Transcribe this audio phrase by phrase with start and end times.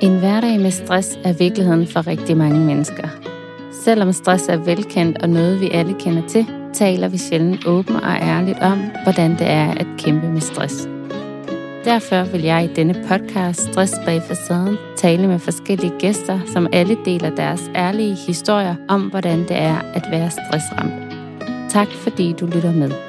[0.00, 3.08] En hverdag med stress er virkeligheden for rigtig mange mennesker.
[3.72, 8.12] Selvom stress er velkendt og noget, vi alle kender til, taler vi sjældent åbent og
[8.22, 10.88] ærligt om, hvordan det er at kæmpe med stress.
[11.84, 16.96] Derfor vil jeg i denne podcast Stress bag facaden tale med forskellige gæster, som alle
[17.04, 20.92] deler deres ærlige historier om, hvordan det er at være stressramt.
[21.70, 23.07] Tak fordi du lytter med.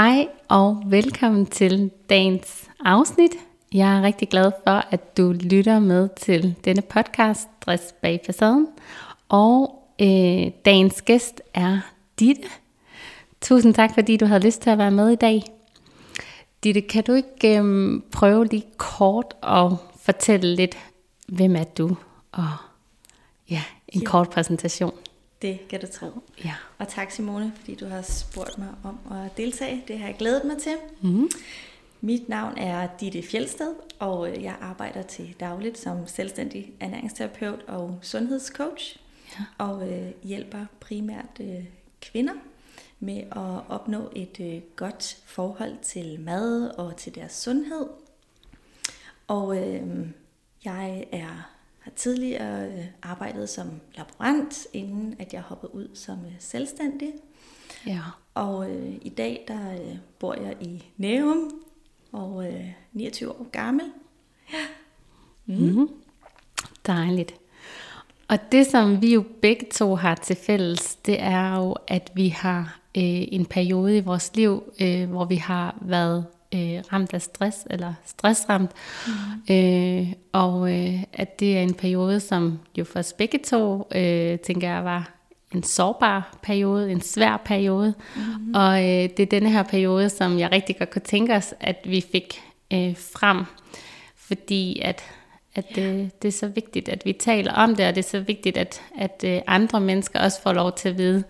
[0.00, 3.30] Hej og velkommen til dagens afsnit.
[3.72, 8.68] Jeg er rigtig glad for, at du lytter med til denne podcast, Stress bag facaden.
[9.28, 11.80] Og øh, dagens gæst er
[12.20, 12.42] Ditte.
[13.40, 15.42] Tusind tak, fordi du havde lyst til at være med i dag.
[16.64, 20.76] Ditte, kan du ikke øh, prøve lige kort at fortælle lidt,
[21.28, 21.96] hvem er du?
[22.32, 22.48] Og
[23.50, 24.06] ja, en ja.
[24.06, 24.94] kort præsentation.
[25.42, 26.06] Det kan du tro.
[26.44, 26.54] Ja.
[26.78, 29.84] Og tak Simone, fordi du har spurgt mig om at deltage.
[29.88, 30.76] Det har jeg glædet mig til.
[31.00, 31.30] Mm-hmm.
[32.00, 38.96] Mit navn er Ditte Fjelsted, og jeg arbejder til dagligt som selvstændig ernæringsterapeut og sundhedscoach.
[39.38, 39.44] Ja.
[39.58, 41.64] Og øh, hjælper primært øh,
[42.00, 42.34] kvinder
[43.00, 47.86] med at opnå et øh, godt forhold til mad og til deres sundhed.
[49.26, 50.08] Og øh,
[50.64, 51.50] jeg er
[51.90, 57.12] har tidligere øh, arbejdet som laborant, inden at jeg hoppede ud som øh, selvstændig.
[57.86, 58.00] Ja.
[58.34, 61.50] Og øh, i dag der øh, bor jeg i Nærum,
[62.12, 63.84] og øh, 29 år gammel.
[64.52, 64.58] Ja.
[65.46, 65.54] Mm.
[65.54, 65.88] Mm-hmm.
[66.86, 67.34] Dejligt.
[68.28, 72.28] Og det, som vi jo begge to har til fælles, det er jo, at vi
[72.28, 73.02] har øh,
[73.32, 77.94] en periode i vores liv, øh, hvor vi har været øh, ramt af stress, eller
[78.04, 78.70] stressramt.
[79.06, 79.54] Mm.
[79.54, 84.38] Øh, og øh, at det er en periode, som jo for os begge to, øh,
[84.38, 85.10] tænker jeg, var
[85.54, 87.94] en sårbar periode, en svær periode.
[88.16, 88.54] Mm.
[88.54, 91.76] Og øh, det er denne her periode, som jeg rigtig godt kunne tænke os, at
[91.84, 93.44] vi fik øh, frem.
[94.16, 95.02] Fordi at,
[95.54, 95.82] at ja.
[95.82, 98.56] øh, det er så vigtigt, at vi taler om det, og det er så vigtigt,
[98.56, 101.24] at, at øh, andre mennesker også får lov til at vide,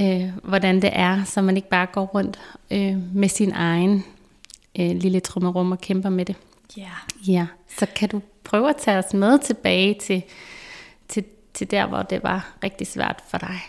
[0.00, 4.04] øh, hvordan det er, så man ikke bare går rundt øh, med sin egen
[4.78, 6.36] øh, lille trummerum og kæmper med det.
[6.76, 6.90] Ja.
[7.26, 7.46] Ja,
[7.78, 10.22] så kan du prøve at tage os med tilbage til,
[11.08, 11.24] til,
[11.54, 13.60] til der, hvor det var rigtig svært for dig.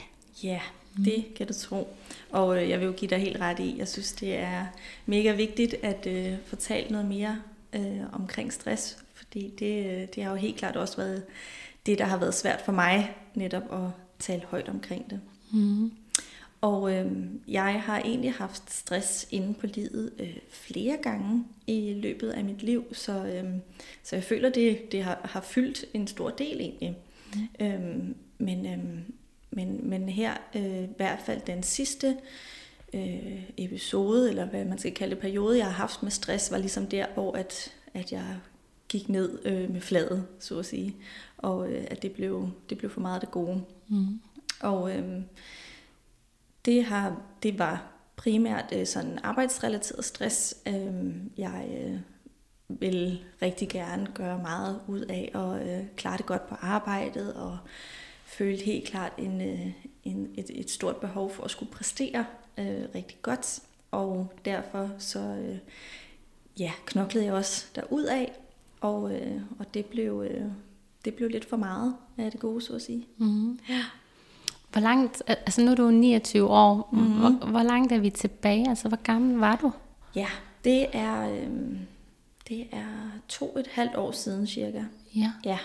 [0.43, 0.59] Ja,
[1.05, 1.95] det kan du tro.
[2.31, 4.65] Og øh, jeg vil jo give dig helt ret i, jeg synes, det er
[5.05, 7.37] mega vigtigt at øh, fortælle noget mere
[7.73, 11.23] øh, omkring stress, fordi det, øh, det har jo helt klart også været
[11.85, 13.89] det, der har været svært for mig, netop at
[14.19, 15.19] tale højt omkring det.
[15.51, 15.91] Mm.
[16.61, 17.11] Og øh,
[17.47, 22.63] jeg har egentlig haft stress inde på livet øh, flere gange i løbet af mit
[22.63, 23.45] liv, så, øh,
[24.03, 26.97] så jeg føler, det, det har, har fyldt en stor del egentlig.
[27.35, 27.65] Mm.
[27.65, 28.79] Øh, men, øh,
[29.51, 32.17] men, men her, øh, i hvert fald den sidste
[32.93, 36.57] øh, episode, eller hvad man skal kalde det, periode, jeg har haft med stress, var
[36.57, 38.37] ligesom der, hvor at, at jeg
[38.89, 40.95] gik ned øh, med fladet, så at sige,
[41.37, 43.63] og øh, at det blev, det blev for meget det gode.
[43.87, 44.19] Mm.
[44.61, 45.21] Og øh,
[46.69, 50.55] det, har, det var primært øh, sådan arbejdsrelateret stress.
[50.67, 51.99] Øh, jeg øh,
[52.67, 57.57] vil rigtig gerne gøre meget ud af at øh, klare det godt på arbejdet, og
[58.25, 59.71] følte helt klart en, øh,
[60.03, 62.25] en, et, et stort behov for at skulle præstere
[62.57, 63.59] øh, rigtig godt.
[63.91, 65.57] Og derfor så øh,
[66.59, 68.39] ja, knoklede jeg også derud af,
[68.81, 70.45] og, øh, og det, blev, øh,
[71.05, 73.07] det blev lidt for meget af det gode, så at sige.
[73.17, 73.59] Mm.
[73.69, 73.85] Ja.
[74.71, 77.03] Hvor langt, altså nu er du 29 år, Mhm.
[77.19, 78.69] hvor, hvor langt er vi tilbage?
[78.69, 79.71] Altså hvor gammel var du?
[80.15, 80.27] Ja,
[80.63, 81.49] det er, øh,
[82.49, 84.83] det er to et halvt år siden cirka.
[85.15, 85.31] Ja.
[85.45, 85.57] Ja,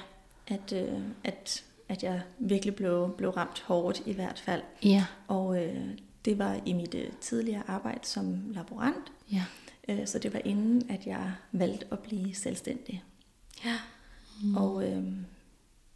[0.47, 4.63] at, øh, at, at jeg virkelig blev, blev ramt hårdt i hvert fald.
[4.83, 5.85] Ja, Og øh,
[6.25, 9.43] det var i mit øh, tidligere arbejde som laborant, ja.
[9.89, 13.03] øh, så det var inden, at jeg valgte at blive selvstændig.
[13.65, 13.75] Ja.
[14.43, 14.57] Mm.
[14.57, 15.03] Og øh,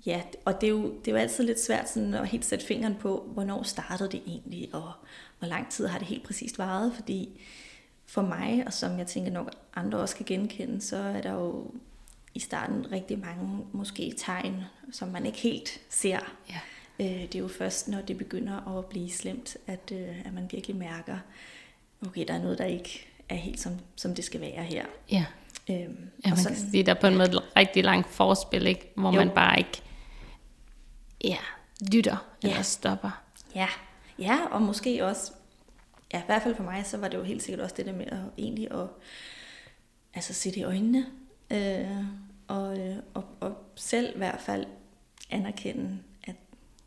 [0.07, 2.67] ja, og det er, jo, det er jo altid lidt svært sådan at helt sætte
[2.67, 4.93] fingeren på, hvornår startede det egentlig, og
[5.39, 7.41] hvor lang tid har det helt præcist varet, fordi
[8.07, 11.71] for mig, og som jeg tænker nok andre også kan genkende, så er der jo
[12.35, 14.63] i starten rigtig mange måske tegn,
[14.93, 16.19] som man ikke helt ser.
[16.51, 16.59] Ja.
[17.01, 20.49] Øh, det er jo først, når det begynder at blive slemt, at, øh, at man
[20.51, 21.19] virkelig mærker,
[22.07, 24.85] okay, der er noget, der ikke er helt som, som det skal være her.
[25.13, 25.25] Ja.
[25.71, 25.81] Øhm, Ja,
[26.25, 28.93] og man sådan- kan sige, der er på en måde rigtig langt forspil, ikke?
[28.97, 29.17] hvor Jo.
[29.19, 29.83] man bare ikke
[31.25, 31.39] ja,
[31.93, 32.63] lytter eller Ja.
[32.63, 33.23] stopper.
[33.55, 33.69] Ja,
[34.19, 35.33] ja, og måske også,
[36.13, 37.93] ja, i hvert fald for mig, så var det jo helt sikkert også det der
[37.93, 38.87] med at egentlig at
[40.15, 41.07] altså, se det i øjnene,
[41.51, 42.05] øh,
[42.49, 44.67] og, øh, og, og selv i hvert fald
[45.31, 46.37] anerkende, at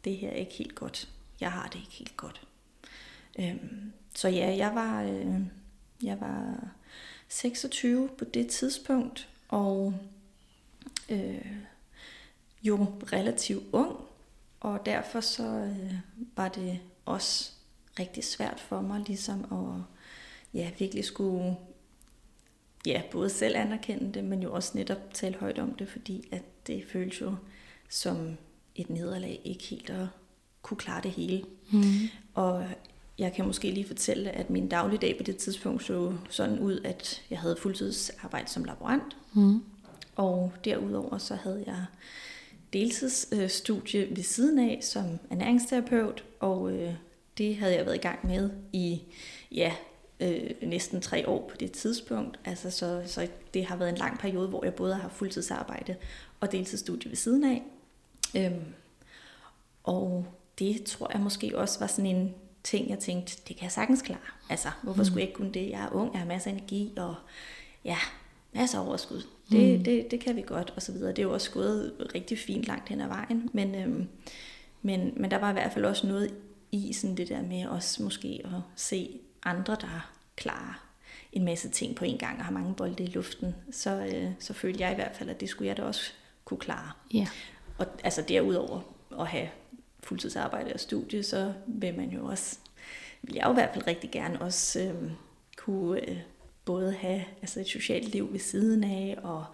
[0.04, 1.10] det her er ikke helt godt.
[1.42, 2.42] jeg har det ikke helt godt.
[3.40, 5.42] Øhm, så ja, jeg var, øh,
[6.04, 6.68] jeg var
[7.28, 9.94] 26 på det tidspunkt, og
[11.10, 11.46] øh,
[12.64, 14.00] jo relativt ung,
[14.62, 15.94] og derfor så øh,
[16.36, 17.52] var det også
[18.00, 19.84] rigtig svært for mig ligesom at
[20.54, 21.58] ja, virkelig skulle
[22.86, 26.68] ja, både selv anerkende det, men jo også netop tale højt om det, fordi at
[26.68, 27.36] det føles jo
[27.90, 28.38] som
[28.76, 30.08] et nederlag ikke helt at
[30.62, 31.44] kunne klare det hele.
[31.72, 31.84] Mm.
[32.34, 32.68] Og
[33.18, 37.22] jeg kan måske lige fortælle, at min dagligdag på det tidspunkt så sådan ud, at
[37.30, 39.18] jeg havde fuldtidsarbejde som laborant.
[39.34, 39.64] Mm.
[40.16, 41.86] Og derudover så havde jeg
[42.74, 46.94] deltidsstudie ved siden af som ernæringsterapeut, og øh,
[47.38, 49.02] det havde jeg været i gang med i
[49.52, 49.74] ja,
[50.20, 52.40] øh, næsten tre år på det tidspunkt.
[52.46, 55.96] Altså, så, så det har været en lang periode, hvor jeg både har fuldtidsarbejde
[56.40, 57.64] og deltidsstudie ved siden af.
[58.36, 58.74] Øhm,
[59.84, 60.26] og
[60.60, 62.34] det tror jeg måske også var sådan en
[62.64, 64.20] ting, jeg tænkte, det kan jeg sagtens klare.
[64.50, 65.70] Altså, hvorfor skulle jeg ikke kunne det?
[65.70, 67.16] Jeg er ung, jeg har masser af energi, og
[67.86, 67.98] ja,
[68.54, 69.22] masser af overskud.
[69.52, 69.84] Det, mm.
[69.84, 71.10] det, det kan vi godt, og så videre.
[71.10, 74.08] Det er jo også gået rigtig fint langt hen ad vejen, men, øhm,
[74.82, 76.34] men, men der var i hvert fald også noget
[76.72, 80.88] i sådan det der med også måske at se andre, der klarer
[81.32, 84.54] en masse ting på en gang og har mange bolde i luften, så, øh, så
[84.54, 86.12] følte jeg i hvert fald, at det skulle jeg da også
[86.46, 86.92] kunne klare.
[87.14, 87.28] Ja.
[87.78, 88.82] Og altså derudover
[89.20, 89.50] at have
[90.04, 92.58] fuldtidsarbejde og studie, så vil man jo også,
[93.22, 95.12] vil jeg jo i hvert fald rigtig gerne også øh,
[95.58, 96.18] kunne øh,
[96.72, 99.46] både have altså et socialt liv ved siden af, og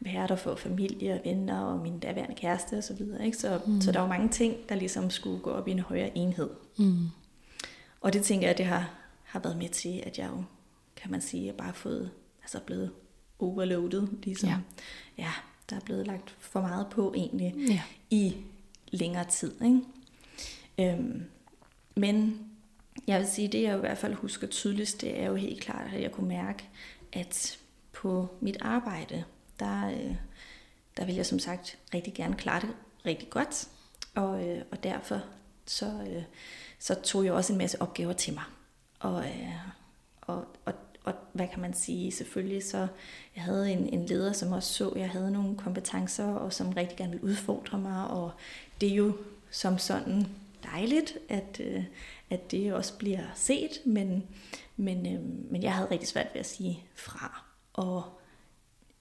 [0.00, 2.82] være der for familie og venner og min daværende kæreste osv.
[2.82, 3.36] Så, videre, ikke?
[3.36, 3.80] så, mm.
[3.80, 6.50] så der var mange ting, der ligesom skulle gå op i en højere enhed.
[6.78, 7.06] Mm.
[8.00, 8.90] Og det tænker jeg, det har,
[9.24, 10.44] har været med til, at jeg jo,
[10.96, 12.10] kan man sige, bare fået,
[12.42, 12.90] altså blevet
[13.38, 14.48] overloadet, ligesom.
[14.48, 14.56] Ja.
[15.18, 15.30] ja,
[15.70, 17.82] der er blevet lagt for meget på egentlig ja.
[18.10, 18.36] i
[18.90, 19.52] længere tid.
[19.62, 19.80] Ikke?
[20.78, 21.22] Øhm,
[21.96, 22.40] men
[23.06, 25.94] jeg vil sige, det jeg i hvert fald husker tydeligst, det er jo helt klart,
[25.94, 26.68] at jeg kunne mærke,
[27.12, 27.58] at
[27.92, 29.24] på mit arbejde,
[29.60, 30.14] der, øh,
[30.96, 32.70] der vil jeg som sagt rigtig gerne klare det
[33.06, 33.68] rigtig godt.
[34.14, 35.20] Og, øh, og derfor
[35.66, 36.22] så, øh,
[36.78, 38.42] så tog jeg også en masse opgaver til mig.
[39.00, 39.24] Og,
[40.20, 40.74] og, og,
[41.04, 42.88] og hvad kan man sige, selvfølgelig så,
[43.36, 46.98] jeg havde en, en leder, som også så, jeg havde nogle kompetencer, og som rigtig
[46.98, 48.32] gerne ville udfordre mig, og
[48.80, 49.16] det er jo
[49.50, 50.26] som sådan
[50.72, 51.60] dejligt, at,
[52.30, 54.26] at det også bliver set, men,
[54.76, 57.44] men, øh, men jeg havde rigtig svært ved at sige fra.
[57.72, 58.20] Og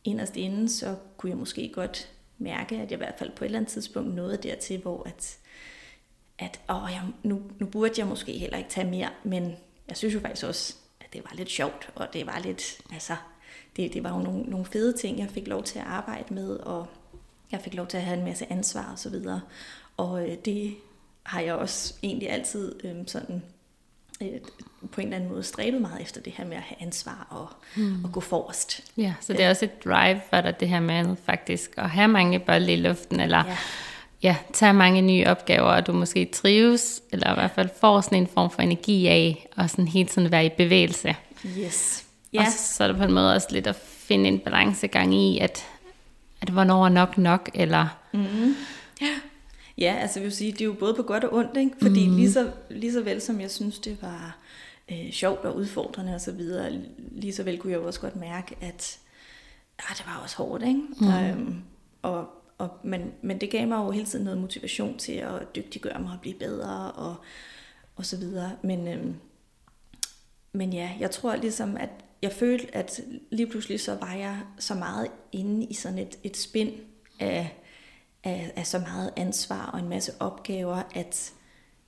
[0.04, 3.46] inderst inden, så kunne jeg måske godt mærke, at jeg i hvert fald på et
[3.46, 5.38] eller andet tidspunkt nåede dertil, hvor at,
[6.40, 9.56] at åh, jeg, nu, nu burde jeg måske heller ikke tage mere, men
[9.88, 13.16] jeg synes jo faktisk også, at det var lidt sjovt, og det var lidt, altså,
[13.76, 16.50] det, det var jo nogle, nogle fede ting, jeg fik lov til at arbejde med,
[16.50, 16.88] og
[17.52, 19.42] jeg fik lov til at have en masse ansvar og så videre.
[19.98, 20.76] Og øh, det
[21.24, 23.44] har jeg også egentlig altid øh, sådan
[24.22, 24.28] øh,
[24.92, 27.48] på en eller anden måde stræbet meget efter det her med at have ansvar og,
[27.76, 28.04] mm.
[28.04, 28.82] og gå forrest.
[28.98, 32.08] Ja, så det er også et drive for dig, det her med faktisk at have
[32.08, 33.58] mange bolde i luften, eller ja.
[34.24, 38.18] ja, tage mange nye opgaver, og du måske trives, eller i hvert fald får sådan
[38.18, 41.16] en form for energi af, og sådan hele tiden være i bevægelse.
[41.58, 42.06] Yes.
[42.34, 42.42] Ja.
[42.42, 45.66] Og så er det på en måde også lidt at finde en balancegang i, at,
[46.42, 47.88] at hvornår er nok nok, eller...
[48.12, 48.56] Mm.
[49.02, 49.08] Ja.
[49.78, 51.76] Ja, altså jeg vil sige, det er jo både på godt og ondt, ikke?
[51.82, 52.16] fordi mm.
[52.16, 54.38] lige, så, lige så vel som jeg synes, det var
[54.92, 56.42] øh, sjovt og udfordrende osv.,
[57.12, 59.00] lige så vel kunne jeg også godt mærke, at
[59.80, 60.64] ah, det var også hårdt.
[60.64, 60.82] Ikke?
[61.00, 61.08] Mm.
[61.08, 61.62] Øhm,
[62.02, 62.28] og,
[62.58, 66.12] og, men, men det gav mig jo hele tiden noget motivation til at dygtiggøre mig
[66.12, 67.16] og blive bedre og,
[67.96, 68.52] og så videre.
[68.62, 69.16] Men, øhm,
[70.54, 71.90] men ja, jeg tror ligesom, at
[72.22, 73.02] jeg følte, at
[73.32, 76.74] lige pludselig så var jeg så meget inde i sådan et, et spind
[77.20, 77.63] af
[78.24, 81.32] af, af så meget ansvar og en masse opgaver, at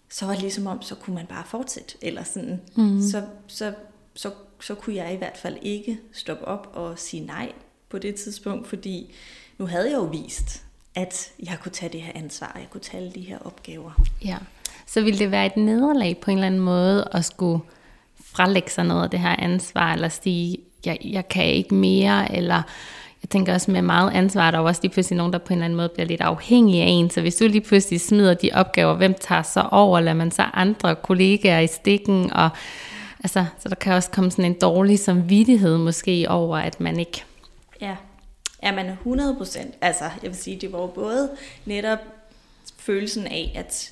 [0.10, 1.96] så var det ligesom om, så kunne man bare fortsætte.
[2.01, 2.62] Eller sådan.
[2.75, 3.01] Mm.
[3.01, 3.74] Så, så,
[4.13, 7.51] så, så kunne jeg i hvert fald ikke stoppe op og sige nej
[7.89, 9.13] på det tidspunkt, fordi
[9.58, 10.63] nu havde jeg jo vist,
[10.96, 13.92] at jeg kunne tage det her ansvar, og jeg kunne tage alle de her opgaver.
[14.25, 14.38] Ja,
[14.86, 17.63] så ville det være et nederlag på en eller anden måde at skulle
[18.24, 22.62] frelægge sig noget af det her ansvar, eller sige, jeg, jeg kan ikke mere, eller
[23.25, 25.58] jeg tænker også med meget ansvar, der er også lige pludselig nogen, der på en
[25.58, 27.10] eller anden måde bliver lidt afhængige af en.
[27.10, 30.00] Så hvis du lige pludselig smider de opgaver, hvem tager så over?
[30.00, 32.34] Lader man så andre kollegaer i stikken?
[32.34, 32.50] Og,
[33.24, 37.24] altså, så der kan også komme sådan en dårlig samvittighed måske over, at man ikke...
[37.82, 37.96] Ja,
[38.63, 39.75] ja man 100 procent.
[39.82, 41.29] Altså, jeg vil sige, det var både
[41.65, 42.00] netop
[42.77, 43.91] følelsen af, at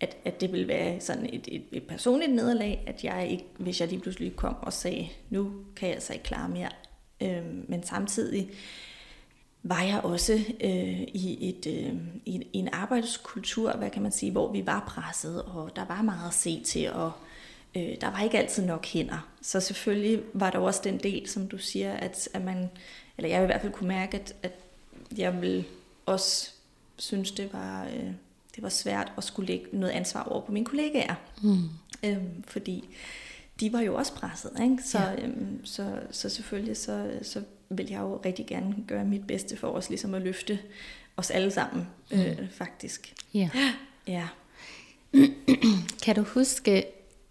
[0.00, 3.80] at, at det ville være sådan et, et, et personligt nederlag, at jeg ikke, hvis
[3.80, 6.68] jeg lige pludselig kom og sagde, nu kan jeg altså ikke klare mere,
[7.20, 8.50] Øh, men samtidig
[9.62, 11.94] var jeg også øh, i, et, øh,
[12.26, 16.02] i, i en arbejdskultur, hvad kan man sige, hvor vi var presset, og der var
[16.02, 17.12] meget at se til, og
[17.76, 19.28] øh, der var ikke altid nok hænder.
[19.42, 22.70] Så selvfølgelig var der også den del, som du siger, at, at man,
[23.18, 24.52] eller jeg i hvert fald kunne mærke, at, at
[25.16, 25.64] jeg vil
[26.06, 26.50] også
[26.96, 28.10] synes, det var, øh,
[28.56, 31.14] det var svært at skulle lægge noget ansvar over på mine kollegaer.
[31.42, 31.68] Mm.
[32.04, 32.84] Øhm, fordi
[33.60, 34.82] de var jo også presset, ikke?
[34.84, 35.24] Så, ja.
[35.24, 39.68] øhm, så, så selvfølgelig så, så vil jeg jo rigtig gerne gøre mit bedste for
[39.68, 40.58] os ligesom at løfte
[41.16, 42.20] os alle sammen, mm.
[42.20, 43.14] øh, faktisk.
[43.34, 43.50] Ja.
[44.06, 44.28] ja.
[46.04, 46.84] kan du huske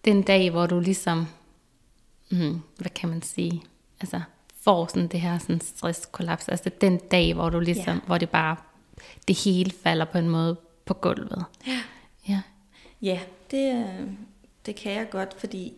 [0.05, 1.27] den dag, hvor du ligesom,
[2.31, 3.63] mm, hvad kan man sige,
[4.01, 4.21] altså
[4.61, 8.05] får sådan det her sådan stresskollaps, altså den dag, hvor du ligesom, ja.
[8.05, 8.55] hvor det bare,
[9.27, 10.55] det hele falder på en måde
[10.85, 11.45] på gulvet.
[11.67, 11.79] Ja.
[12.29, 12.41] Ja,
[13.01, 13.19] ja
[13.51, 13.87] det,
[14.65, 15.73] det kan jeg godt, fordi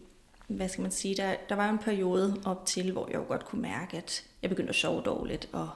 [0.55, 3.45] hvad skal man sige, der, der var en periode op til, hvor jeg jo godt
[3.45, 5.69] kunne mærke, at jeg begyndte at sove dårligt, og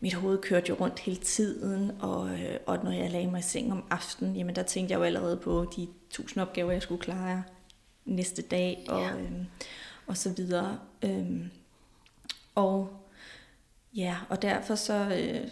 [0.00, 3.42] mit hoved kørte jo rundt hele tiden, og, øh, og når jeg lagde mig i
[3.42, 7.00] seng om aftenen, jamen der tænkte jeg jo allerede på de tusind opgaver, jeg skulle
[7.00, 7.42] klare
[8.04, 9.16] næste dag, og, ja.
[9.16, 9.46] øhm,
[10.06, 10.78] og så videre.
[11.02, 11.50] Øhm,
[12.54, 12.88] og
[13.94, 15.50] ja, og derfor så øh,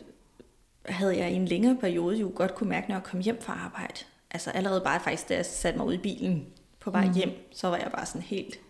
[0.87, 3.53] havde jeg i en længere periode jo godt kunne mærke, når jeg kom hjem fra
[3.53, 3.95] arbejde,
[4.31, 6.47] altså allerede bare faktisk, da jeg satte mig ud i bilen,
[6.85, 7.15] på vej mm.
[7.15, 8.61] hjem, så var jeg bare sådan helt,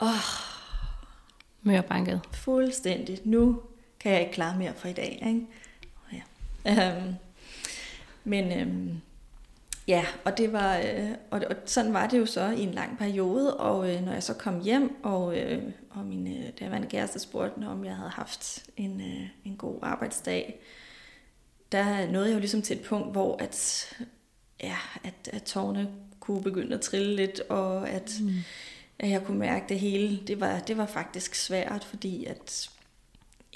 [0.00, 0.08] åh,
[1.62, 2.20] Mørbanket.
[2.32, 3.20] Fuldstændig.
[3.24, 3.62] Nu
[4.00, 5.22] kan jeg ikke klare mere for i dag.
[5.26, 5.46] Ikke?
[6.64, 6.98] Ja.
[6.98, 7.14] Um,
[8.24, 9.00] men um,
[9.88, 12.98] ja, og det var øh, og, og sådan var det jo så i en lang
[12.98, 17.18] periode, og øh, når jeg så kom hjem, og, øh, og min øh, daværende kæreste
[17.18, 20.60] spurgte, om jeg havde haft en, øh, en god arbejdsdag,
[21.72, 23.88] der nåede jeg jo ligesom til et punkt, hvor at,
[24.62, 25.88] ja, at, at tårne
[26.28, 28.34] kunne begynde at trille lidt, og at, mm.
[28.98, 30.20] at jeg kunne mærke det hele.
[30.26, 32.70] Det var, det var faktisk svært, fordi at,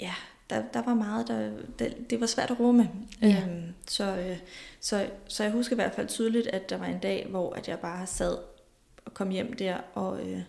[0.01, 0.13] ja,
[0.49, 2.91] der, der var meget, der, det, det var svært at rumme.
[3.21, 3.43] Ja.
[3.47, 4.37] Øhm, så, øh,
[4.79, 7.67] så, så jeg husker i hvert fald tydeligt, at der var en dag, hvor at
[7.67, 8.37] jeg bare sad
[9.05, 10.41] og kom hjem der, og øh,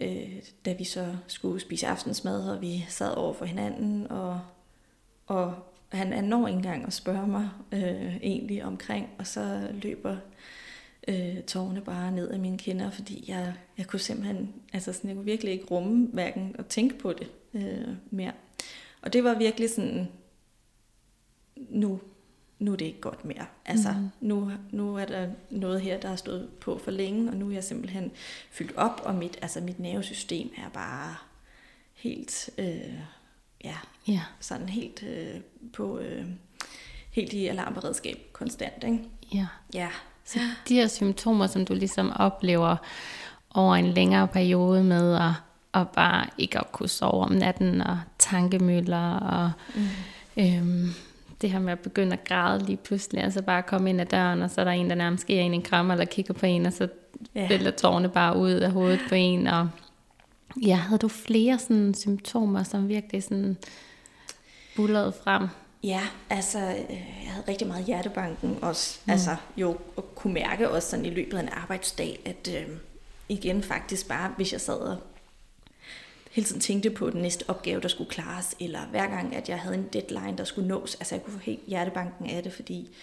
[0.00, 0.32] øh,
[0.64, 4.40] da vi så skulle spise aftensmad, og vi sad over for hinanden, og,
[5.26, 5.54] og
[5.88, 10.16] han, han når ikke engang at spørge mig øh, egentlig omkring, og så løber
[11.08, 15.16] øh, tårne bare ned af mine kinder, fordi jeg, jeg kunne simpelthen, altså sådan, jeg
[15.16, 18.32] kunne virkelig ikke rumme hverken at tænke på det øh, mere.
[19.02, 20.08] Og det var virkelig sådan,
[21.56, 22.00] nu,
[22.58, 23.46] nu er det ikke godt mere.
[23.64, 24.28] Altså, mm.
[24.28, 27.52] nu, nu er der noget her, der har stået på for længe, og nu er
[27.52, 28.12] jeg simpelthen
[28.50, 31.16] fyldt op, og mit, altså mit nervesystem er bare
[31.92, 32.94] helt, øh,
[33.64, 33.76] ja,
[34.08, 35.40] ja, sådan helt øh,
[35.72, 36.26] på, øh,
[37.10, 39.00] helt i alarmberedskab konstant, ikke?
[39.34, 39.46] Ja.
[39.74, 39.88] Ja.
[40.24, 40.38] Så
[40.68, 42.76] de her symptomer, som du ligesom oplever
[43.54, 45.32] over en længere periode med at,
[45.74, 49.82] at bare ikke at kunne sove om natten, og tankemøller, og mm.
[50.36, 50.88] øhm,
[51.40, 54.42] det her med at begynde at græde lige pludselig, altså bare komme ind ad døren,
[54.42, 56.66] og så er der en, der nærmest giver en en kram, eller kigger på en,
[56.66, 56.88] og så
[57.34, 57.48] ja.
[57.48, 59.68] vælter tårne bare ud af hovedet på en, og
[60.62, 63.56] ja, havde du flere sådan symptomer, som virkelig sådan
[64.76, 65.48] bullerede frem?
[65.84, 66.90] Ja, altså øh,
[67.24, 69.00] jeg havde rigtig meget hjertebanken også.
[69.04, 69.12] Mm.
[69.12, 72.76] Altså jo og kunne mærke også sådan i løbet af en arbejdsdag, at øh,
[73.28, 74.96] igen faktisk bare, hvis jeg sad og
[76.30, 79.58] hele tiden tænkte på den næste opgave, der skulle klares, eller hver gang, at jeg
[79.58, 82.96] havde en deadline, der skulle nås, altså jeg kunne få helt hjertebanken af det, fordi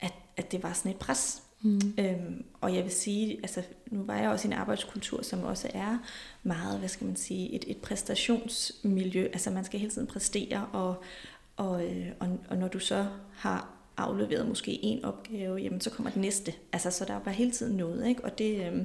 [0.00, 1.42] at, at det var sådan et pres.
[1.62, 1.94] Mm.
[1.98, 5.70] Øhm, og jeg vil sige, altså nu var jeg også i en arbejdskultur, som også
[5.74, 5.98] er
[6.42, 11.02] meget, hvad skal man sige, et, et præstationsmiljø, altså man skal hele tiden præstere, og,
[11.56, 16.10] og, øh, og, og når du så har afleveret måske en opgave, jamen så kommer
[16.10, 16.52] den næste.
[16.72, 18.24] Altså, så der var hele tiden noget, ikke?
[18.24, 18.82] Og det, øh,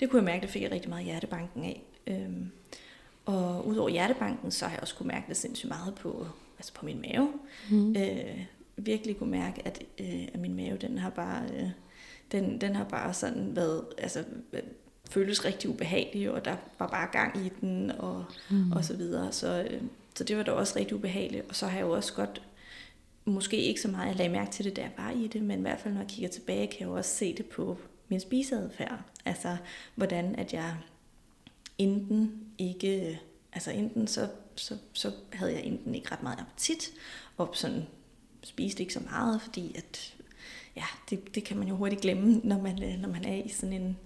[0.00, 1.82] det kunne jeg mærke, det fik jeg rigtig meget hjertebanken af.
[2.06, 2.50] Øhm,
[3.24, 6.26] og udover hjertebanken, så har jeg også kunne mærke det sindssygt meget på,
[6.58, 7.32] altså på min mave.
[7.70, 7.96] Mm.
[7.96, 8.44] Øh,
[8.76, 11.68] virkelig kunne mærke, at, øh, at min mave, den har bare, øh,
[12.32, 14.24] den, den har bare sådan været, altså
[15.10, 18.72] føles rigtig ubehagelig, og der var bare gang i den, og, mm.
[18.72, 19.32] og så videre.
[19.32, 19.82] Så, øh,
[20.16, 21.44] så det var da også rigtig ubehageligt.
[21.48, 22.42] Og så har jeg jo også godt,
[23.24, 25.58] måske ikke så meget, jeg lagde mærke til det, da jeg var i det, men
[25.58, 27.78] i hvert fald når jeg kigger tilbage, kan jeg jo også se det på
[28.08, 29.00] min spiseadfærd.
[29.24, 29.56] Altså,
[29.94, 30.76] hvordan at jeg
[31.78, 33.20] enten ikke,
[33.52, 36.92] altså enten så, så, så havde jeg enten ikke ret meget appetit,
[37.36, 37.86] og sådan
[38.42, 40.14] spiste ikke så meget, fordi at,
[40.76, 43.48] ja, det, det kan man jo hurtigt glemme, når man, øh, når man er i
[43.48, 43.96] sådan en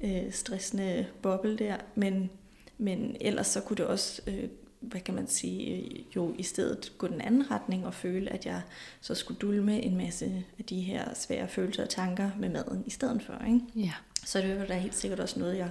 [0.00, 2.30] øh, stressende boble der, men,
[2.78, 4.48] men ellers så kunne det også øh,
[4.80, 8.62] hvad kan man sige, jo i stedet gå den anden retning og føle, at jeg
[9.00, 12.90] så skulle dulme en masse af de her svære følelser og tanker med maden i
[12.90, 13.44] stedet for.
[13.46, 13.60] Ikke?
[13.76, 13.92] Ja.
[14.24, 15.70] Så det er da helt sikkert også noget, jeg,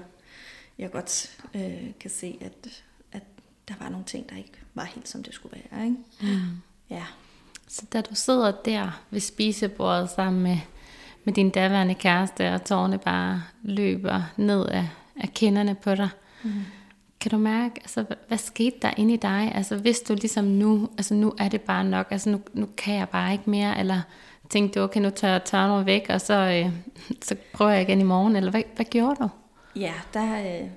[0.78, 3.24] jeg godt øh, kan se, at, at
[3.68, 5.86] der var nogle ting, der ikke var helt som det skulle være.
[5.86, 5.98] Ikke?
[6.22, 6.62] Mm.
[6.90, 7.04] Ja.
[7.68, 10.58] Så da du sidder der ved spisebordet sammen med,
[11.24, 16.10] med din daværende kæreste, og tårne bare løber ned af, af kinderne på dig,
[16.44, 16.52] mm.
[17.20, 19.52] Kan du mærke, altså, hvad, skete der inde i dig?
[19.56, 22.96] Altså, hvis du ligesom nu, altså nu er det bare nok, altså nu, nu kan
[22.96, 24.02] jeg bare ikke mere, eller
[24.50, 26.74] tænkte du, okay, nu tager jeg tørner væk, og så, øh,
[27.28, 29.30] så prøver jeg igen i morgen, eller hvad, hvad gjorde du?
[29.76, 30.70] Ja, der, øh,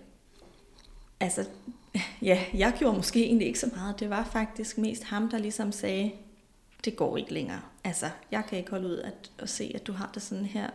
[1.21, 1.45] altså,
[2.23, 4.01] ja, jeg gjorde måske egentlig ikke så meget.
[4.01, 6.13] Det var faktisk mest ham, der ligesom sagde,
[6.85, 7.61] det går ikke længere.
[7.85, 10.71] Altså, jeg kan ikke holde ud at, at se, at du har det sådan her.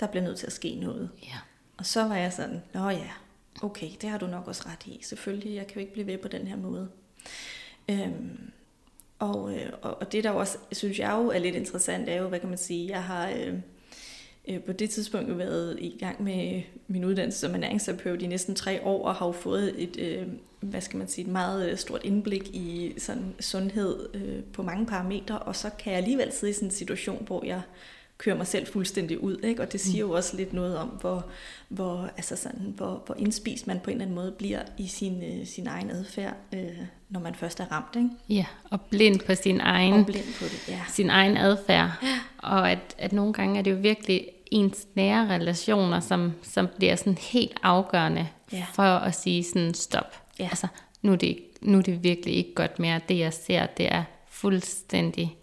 [0.00, 1.10] Der bliver nødt til at ske noget.
[1.22, 1.38] Ja.
[1.78, 3.10] Og så var jeg sådan, nå ja,
[3.62, 4.98] okay, det har du nok også ret i.
[5.02, 6.88] Selvfølgelig, jeg kan jo ikke blive ved på den her måde.
[7.90, 8.50] Øhm,
[9.18, 12.40] og, øh, og det der også, synes jeg jo er lidt interessant, er jo, hvad
[12.40, 13.54] kan man sige, jeg har øh,
[14.48, 18.54] øh, på det tidspunkt jo været i gang med min uddannelse som ernæringsterapeut i næsten
[18.54, 20.26] tre år, og har jo fået et, øh,
[20.60, 24.86] hvad skal man sige, et meget øh, stort indblik i sådan sundhed øh, på mange
[24.86, 27.62] parametre, og så kan jeg alligevel sidde i sådan en situation, hvor jeg
[28.20, 29.62] kører mig selv fuldstændig ud, ikke?
[29.62, 31.26] og det siger jo også lidt noget om, hvor,
[31.68, 35.22] hvor, altså sådan, hvor, hvor indspist man på en eller anden måde bliver i sin,
[35.22, 37.96] øh, sin egen adfærd, øh, når man først er ramt.
[37.96, 38.08] Ikke?
[38.28, 40.80] Ja, og blind på sin egen, og blind på det, ja.
[40.88, 41.90] sin egen adfærd.
[42.02, 42.20] Ja.
[42.38, 46.96] Og at, at nogle gange er det jo virkelig ens nære relationer, som, som bliver
[46.96, 48.66] sådan helt afgørende ja.
[48.72, 50.22] for at sige sådan stop.
[50.38, 50.44] Ja.
[50.44, 50.66] Altså,
[51.02, 53.00] nu er, det, nu er det virkelig ikke godt mere.
[53.08, 55.36] Det jeg ser, det er fuldstændig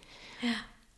[0.44, 0.54] ja.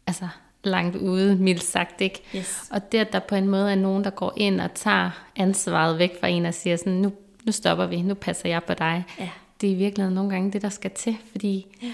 [0.07, 0.27] altså,
[0.63, 2.21] langt ude, mildt sagt ikke.
[2.35, 2.63] Yes.
[2.71, 5.99] Og det, at der på en måde er nogen, der går ind og tager ansvaret
[5.99, 7.11] væk fra en og siger sådan, nu,
[7.43, 9.05] nu stopper vi, nu passer jeg på dig.
[9.19, 9.29] Ja.
[9.61, 11.93] Det er i virkeligheden nogle gange det, der skal til, fordi ja.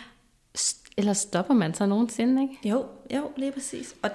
[0.98, 2.70] ellers stopper man så nogensinde, ikke?
[2.70, 3.96] Jo, jo, lige præcis.
[4.02, 4.10] Og,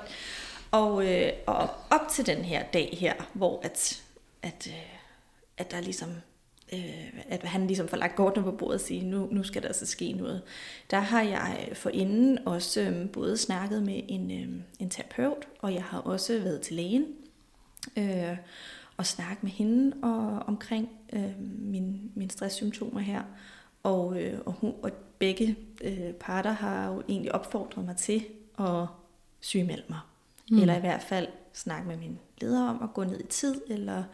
[0.71, 4.03] og, øh, og op til den her dag her, hvor at,
[4.43, 4.99] at, øh,
[5.59, 6.09] at der ligesom
[6.73, 9.69] øh, at han ligesom får lagt kortene på bordet og siger, nu, nu skal der
[9.69, 10.43] altså ske noget.
[10.91, 15.85] Der har jeg forinden også øh, både snakket med en, øh, en terapeut, og jeg
[15.85, 17.07] har også været til lægen
[17.97, 18.37] øh,
[18.97, 23.23] og snakket med hende og, omkring øh, mine, mine stresssymptomer her.
[23.83, 28.25] Og, øh, og, hun, og begge øh, parter har jo egentlig opfordret mig til
[28.59, 28.87] at
[29.41, 29.99] sygemelde mig.
[30.51, 30.59] Mm.
[30.59, 34.05] Eller i hvert fald snakke med min leder om at gå ned i tid, eller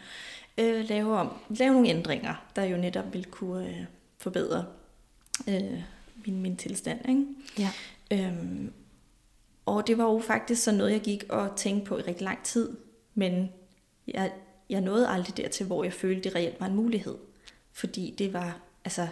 [0.59, 3.85] øh, lave, om, lave nogle ændringer, der jo netop vil kunne øh,
[4.18, 4.64] forbedre
[5.49, 5.83] øh,
[6.27, 7.09] min, min tilstand.
[7.09, 7.25] Ikke?
[7.59, 7.70] Ja.
[8.12, 8.72] Øhm,
[9.66, 12.42] og det var jo faktisk sådan noget, jeg gik og tænkte på i rigtig lang
[12.44, 12.77] tid,
[13.14, 13.51] men
[14.09, 14.33] jeg,
[14.70, 17.16] jeg nåede aldrig dertil, hvor jeg følte, det reelt var en mulighed.
[17.72, 19.09] Fordi det var, altså,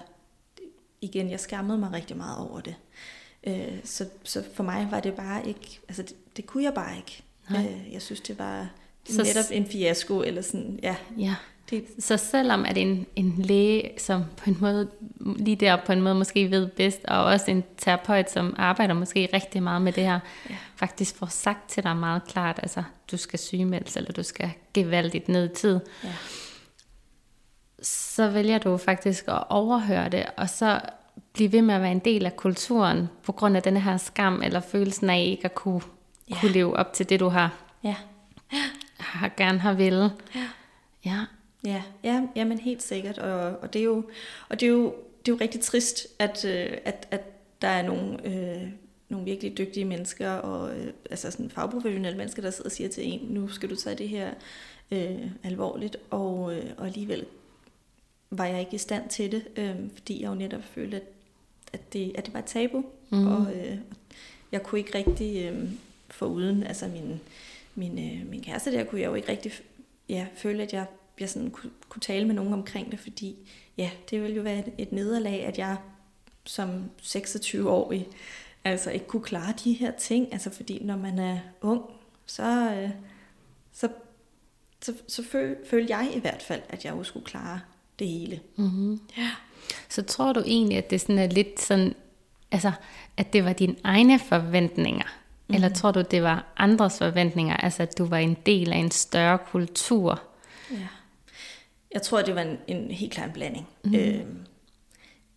[1.00, 2.76] igen, jeg skammede mig rigtig meget over det.
[3.46, 6.96] Øh, så, så for mig var det bare ikke, altså det, det kunne jeg bare
[6.96, 7.22] ikke.
[7.50, 8.68] Øh, jeg synes, det var
[9.08, 10.96] så, netop en fiasko, eller sådan, ja.
[11.18, 11.34] ja.
[11.70, 11.84] Det.
[11.98, 16.14] Så selvom at en, en læge, som på en måde, lige der på en måde
[16.14, 20.20] måske ved bedst, og også en terapeut, som arbejder måske rigtig meget med det her,
[20.50, 20.56] ja.
[20.76, 25.28] faktisk får sagt til dig meget klart, altså du skal sygemeldes, eller du skal gevaldigt
[25.28, 26.12] ned i tid, ja.
[27.82, 30.80] så vælger du faktisk at overhøre det, og så
[31.32, 34.42] blive ved med at være en del af kulturen, på grund af den her skam,
[34.42, 35.82] eller følelsen af ikke at kunne,
[36.30, 36.36] ja.
[36.40, 37.54] kunne leve op til det, du har.
[37.84, 37.96] Ja
[39.14, 40.10] har gerne har ville.
[40.34, 40.48] Ja.
[41.64, 41.82] Ja.
[42.04, 43.18] Ja, ja, men helt sikkert.
[43.18, 44.04] Og, og, det, er jo,
[44.48, 44.84] og det, er jo,
[45.26, 47.20] det er jo rigtig trist, at, øh, at, at
[47.62, 48.68] der er nogle, øh,
[49.08, 53.06] nogle virkelig dygtige mennesker, og øh, altså sådan fagprofessionelle mennesker, der sidder og siger til
[53.06, 54.30] en, nu skal du tage det her
[54.90, 57.26] øh, alvorligt, og, øh, og alligevel
[58.30, 61.02] var jeg ikke i stand til det, øh, fordi jeg jo netop følte, at,
[61.72, 63.26] at, det, at det var et tabu, mm.
[63.26, 63.78] og øh,
[64.52, 65.68] jeg kunne ikke rigtig øh,
[66.14, 67.20] få uden altså min
[67.74, 69.52] min, øh, min kæreste der, kunne jeg jo ikke rigtig
[70.08, 70.86] ja, føle, at jeg,
[71.20, 73.36] jeg sådan kunne, kunne tale med nogen omkring det, fordi
[73.76, 75.76] ja, det ville jo være et, et nederlag, at jeg
[76.44, 78.08] som 26-årig
[78.64, 81.82] altså ikke kunne klare de her ting, altså fordi når man er ung,
[82.26, 82.90] så, øh,
[83.72, 83.88] så,
[84.80, 87.60] så, så føl, følte jeg i hvert fald, at jeg jo skulle klare
[87.98, 88.40] det hele.
[88.56, 89.00] Mm-hmm.
[89.16, 89.30] Ja.
[89.88, 91.94] Så tror du egentlig, at det sådan er lidt sådan,
[92.50, 92.72] altså,
[93.16, 95.06] at det var dine egne forventninger,
[95.48, 95.54] Mm.
[95.54, 98.90] Eller tror du, det var andres forventninger, altså at du var en del af en
[98.90, 100.22] større kultur?
[100.70, 100.76] Ja.
[101.94, 103.68] Jeg tror, det var en, en helt klar en blanding.
[103.84, 103.94] Mm.
[103.94, 104.46] Øhm,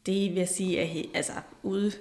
[0.06, 1.92] det vil jeg sige, at altså, ude,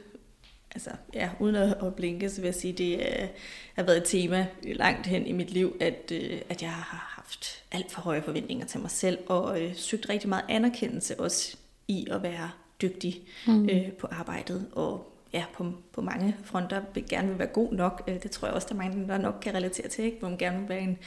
[0.75, 3.27] altså, ja, uden at, at blinke, så vil jeg sige, det er,
[3.75, 7.63] har været et tema langt hen i mit liv, at, øh, at jeg har haft
[7.73, 11.57] alt for høje forventninger til mig selv, og øh, søgt rigtig meget anerkendelse også
[11.89, 12.51] i at være
[12.83, 13.69] dygtig mm.
[13.69, 18.03] øh, på arbejdet, og ja, på, på mange fronter vil gerne vil være god nok.
[18.09, 20.05] Øh, det tror jeg også, der er mange, der nok kan relatere til.
[20.05, 20.19] Ikke?
[20.19, 20.99] Hvor man gerne vil være en,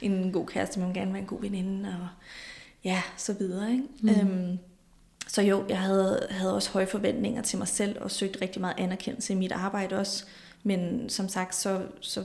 [0.00, 2.08] en god kæreste, man vil gerne være en god veninde, og
[2.84, 3.72] ja, så videre.
[3.72, 3.84] Ikke?
[4.02, 4.08] Mm.
[4.08, 4.58] Øhm,
[5.26, 8.74] så jo, jeg havde, havde også høje forventninger til mig selv, og søgte rigtig meget
[8.78, 10.24] anerkendelse i mit arbejde også.
[10.62, 12.24] Men som sagt, så, så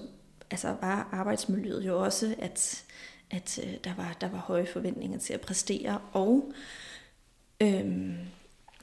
[0.51, 2.83] altså var arbejdsmiljøet jo også, at,
[3.31, 5.99] at øh, der, var, der var høje forventninger til at præstere.
[6.11, 6.51] Og
[7.61, 8.17] øhm,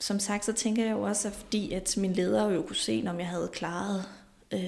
[0.05, 3.03] som sagt, så tænker jeg jo også, at fordi at min leder jo kunne se,
[3.07, 4.05] om jeg havde klaret,
[4.53, 4.59] øh,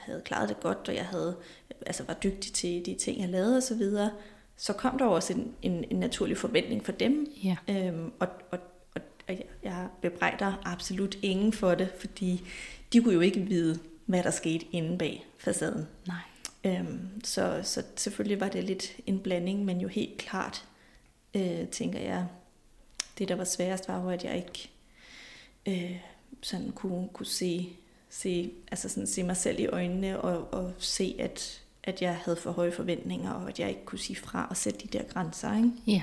[0.00, 1.36] havde klaret det godt, og jeg havde,
[1.86, 4.10] altså var dygtig til de ting, jeg lavede osv., så,
[4.56, 7.26] så kom der også en, en, en naturlig forventning for dem.
[7.44, 7.56] Ja.
[7.68, 8.58] Øhm, og, og,
[8.94, 12.42] og, og jeg bebrejder absolut ingen for det, fordi
[12.92, 15.86] de kunne jo ikke vide, hvad der skete inde bag facaden.
[16.06, 16.16] Nej.
[16.64, 20.64] Øhm, så, så selvfølgelig var det lidt en blanding, men jo helt klart,
[21.34, 22.26] øh, tænker jeg,
[23.18, 24.70] det der var sværest var jo, at jeg ikke
[25.66, 25.96] øh,
[26.42, 27.68] sådan kunne, kunne se,
[28.10, 32.36] se, altså sådan se mig selv i øjnene og, og se, at, at jeg havde
[32.36, 35.56] for høje forventninger, og at jeg ikke kunne sige fra og sætte de der grænser.
[35.56, 35.70] Ikke?
[35.86, 36.02] Ja.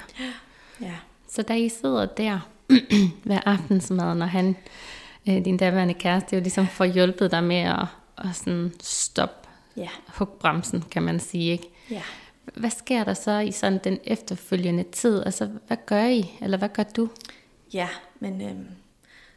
[0.82, 0.95] Ja.
[1.30, 2.39] Så da I sidder der
[3.30, 4.56] ved aftensmad, når han,
[5.30, 7.86] øh, din daværende kæreste, jo ligesom får hjulpet dig med at,
[8.17, 9.36] at sådan stoppe
[9.78, 9.88] Ja.
[10.08, 11.69] hugbremsen, kan man sige, ikke?
[11.91, 12.02] Ja.
[12.56, 15.24] Hvad sker der så i sådan den efterfølgende tid?
[15.26, 17.10] Altså, hvad gør I, eller hvad gør du?
[17.74, 17.88] Ja,
[18.19, 18.67] men øhm,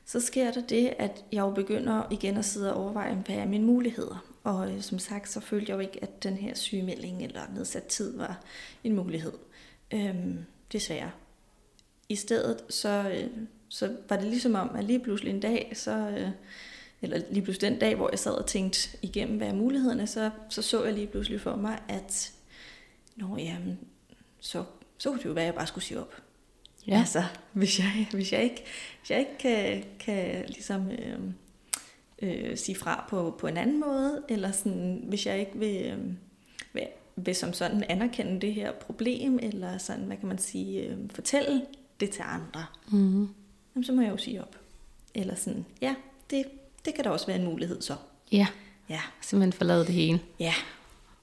[0.04, 3.46] så sker der det, at jeg jo begynder igen at sidde og overveje, hvad er
[3.46, 4.24] mine muligheder.
[4.44, 7.84] Og øh, som sagt, så følte jeg jo ikke, at den her sygemelding eller nedsat
[7.84, 8.40] tid var
[8.84, 9.32] en mulighed.
[9.94, 10.38] Øhm,
[10.72, 11.10] desværre.
[12.08, 13.30] I stedet, så, øh,
[13.68, 16.28] så var det ligesom om, at lige pludselig en dag, så, øh,
[17.02, 20.30] eller lige pludselig den dag, hvor jeg sad og tænkte igennem, hvad er mulighederne, så,
[20.48, 22.34] så så jeg lige pludselig for mig, at
[23.16, 23.78] Nå, jamen,
[24.40, 24.64] så,
[24.98, 26.23] så kunne det jo være, at jeg bare skulle sige op.
[26.86, 26.98] Ja.
[26.98, 28.64] Altså, hvis jeg, hvis jeg ikke,
[29.00, 31.18] hvis jeg ikke kan, kan ligesom, øh,
[32.22, 35.98] øh, sige fra på, på en anden måde, eller sådan, hvis jeg ikke vil, øh,
[36.72, 40.96] vil, vil som sådan anerkende det her problem, eller sådan, hvad kan man sige, øh,
[41.10, 41.62] fortælle
[42.00, 43.28] det til andre, Mm-hmm.
[43.74, 44.58] jamen, så må jeg jo sige op.
[45.14, 45.94] Eller sådan, ja,
[46.30, 46.44] det,
[46.84, 47.94] det kan da også være en mulighed så.
[48.32, 48.46] Ja,
[48.88, 50.20] Ja, simpelthen forlade det hele.
[50.40, 50.54] Ja,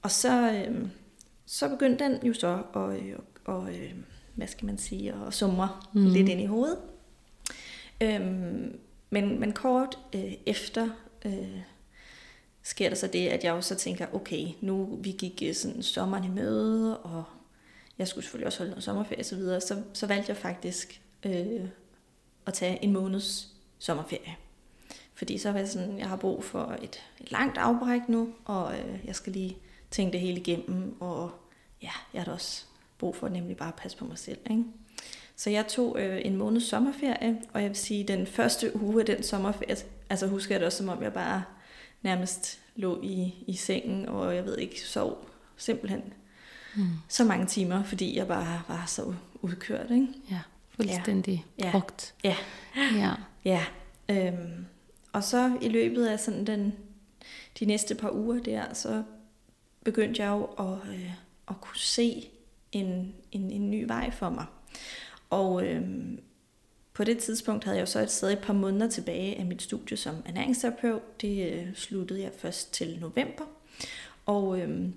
[0.01, 0.87] og så, øh,
[1.45, 3.93] så begyndte den jo så at, øh, og, øh,
[4.41, 6.03] hvad skal man sige, sumre Mhm.
[6.03, 6.09] mm.
[6.13, 6.77] lidt ind i hovedet.
[8.01, 10.89] Øhm, men, men kort øh, efter
[11.25, 11.59] øh,
[12.63, 15.83] sker der så det, at jeg jo så tænker, okay, nu vi gik øh, sådan
[15.83, 17.23] sommeren i møde, og
[17.97, 21.01] jeg skulle selvfølgelig også holde noget sommerferie og så videre, så, så valgte jeg faktisk
[21.25, 21.61] øh,
[22.45, 24.35] at tage en måneds sommerferie.
[25.13, 28.73] Fordi så var jeg sådan, jeg har brug for et, et langt afbræk nu, og
[28.79, 29.57] øh, jeg skal lige
[29.91, 31.31] tænke det hele igennem, og
[31.81, 32.65] ja, jeg har da også
[33.01, 34.37] brug for nemlig bare at passe på mig selv.
[34.49, 34.63] Ikke?
[35.35, 39.05] Så jeg tog øh, en måneds sommerferie, og jeg vil sige, den første uge af
[39.05, 39.75] den sommerferie,
[40.09, 41.43] altså husker jeg det også, som om jeg bare
[42.01, 45.25] nærmest lå i, i sengen, og jeg ved ikke, sov
[45.57, 46.01] simpelthen
[46.75, 46.83] Mm.
[47.07, 49.91] så mange timer, fordi jeg bare var så udkørt.
[49.91, 50.07] Ikke?
[50.31, 51.65] Ja, fuldstændig Ja.
[51.65, 51.71] ja.
[51.71, 52.13] brugt.
[52.23, 52.35] Ja.
[52.95, 53.11] Ja.
[53.45, 53.65] Ja,
[54.09, 54.65] øhm,
[55.13, 56.73] og så i løbet af sådan den,
[57.59, 59.03] de næste par uger der, så
[59.85, 61.11] begyndte jeg jo at, øh,
[61.49, 62.27] at kunne se
[62.71, 64.45] en, en, en ny vej for mig.
[65.29, 66.19] Og øhm,
[66.93, 69.61] på det tidspunkt havde jeg jo så et sted et par måneder tilbage af mit
[69.61, 71.21] studie som ernæringsterapeut.
[71.21, 73.43] Det øh, sluttede jeg først til november.
[74.25, 74.93] Og, øhm,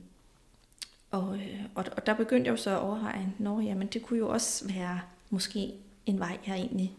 [1.11, 4.19] og, øh, og, og der begyndte jeg jo så at overveje, nå jamen det kunne
[4.19, 5.75] jo også være måske
[6.07, 6.93] en vej, jeg egentlig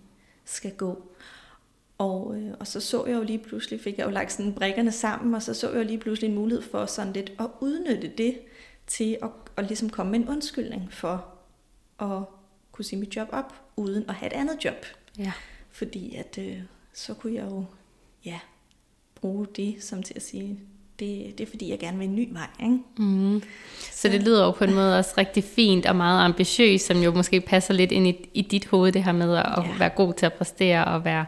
[0.45, 1.11] skal gå.
[1.97, 4.91] Og, øh, og så så jeg jo lige pludselig, fik jeg jo lagt sådan brikkerne
[4.91, 8.07] sammen, og så så jeg jo lige pludselig en mulighed for sådan lidt at udnytte
[8.07, 8.37] det
[8.87, 11.33] til at, at ligesom komme med en undskyldning for
[11.99, 12.23] at
[12.71, 14.85] kunne sige mit job op, uden at have et andet job.
[15.17, 15.33] ja.
[15.71, 16.61] Fordi at øh,
[16.93, 17.65] så kunne jeg jo
[18.25, 18.39] ja,
[19.15, 20.59] bruge det som til at sige,
[20.99, 22.47] det, det er fordi jeg gerne vil en ny vej.
[22.63, 22.77] Ikke?
[22.97, 23.43] Mm.
[23.91, 27.11] Så det lyder jo på en måde også rigtig fint og meget ambitiøst, som jo
[27.11, 29.61] måske passer lidt ind i, i dit hoved, det her med at Ja.
[29.79, 31.25] være god til at præstere og være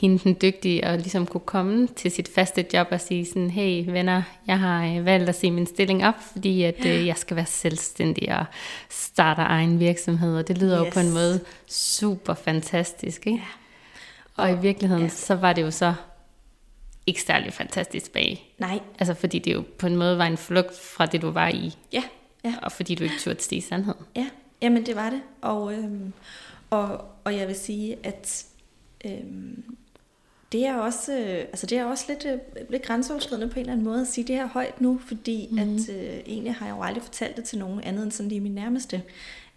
[0.00, 3.90] hende den dygtige, og ligesom kunne komme til sit faste job og sige sådan, hey
[3.90, 6.98] venner, jeg har øh, valgt at se min stilling op, fordi at Ja.
[6.98, 8.44] øh, jeg skal være selvstændig og
[8.90, 10.86] starte egen virksomhed, og det lyder yes.
[10.86, 13.38] jo på en måde super fantastisk, ikke?
[13.38, 13.44] Ja.
[14.36, 15.08] Og, og i virkeligheden, ja.
[15.08, 15.94] så var det jo så
[17.06, 18.54] ikke særlig fantastisk bag.
[18.58, 21.48] Nej, Altså fordi det jo på en måde var en flugt fra det, du var
[21.48, 22.02] i, ja,
[22.44, 22.54] ja.
[22.62, 23.94] og fordi du ikke turde stige sandhed.
[24.16, 24.26] Ja,
[24.62, 25.22] jamen det var det.
[25.40, 26.12] Og, øhm,
[26.70, 28.46] og, og jeg vil sige, at
[29.04, 29.76] øhm,
[30.52, 32.38] det er også, øh, altså det er også lidt, øh,
[32.70, 35.58] lidt grænseoverskridende på en eller anden måde at sige det her højt nu, fordi mm.
[35.58, 38.40] at øh, egentlig har jeg jo aldrig fortalt det til nogen andet end sådan lige
[38.40, 39.02] min nærmeste,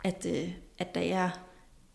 [0.03, 1.29] at, øh, at da jeg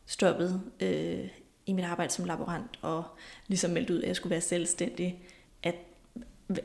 [0.07, 1.29] stoppede øh,
[1.67, 3.05] i mit arbejde som laborant og
[3.47, 5.23] ligesom meldte ud, at jeg skulle være selvstændig,
[5.65, 5.75] at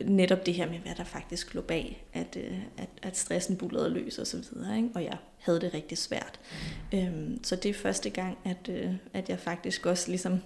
[0.06, 3.90] netop det her med, hvad der faktisk lå bag, at, øh, at, at stressen bullerede
[3.90, 4.90] løs og så videre, ikke?
[4.96, 6.40] og jeg havde det rigtig svært.
[6.94, 10.40] Øhm, så det er første gang, at, øh, at jeg faktisk også ligesom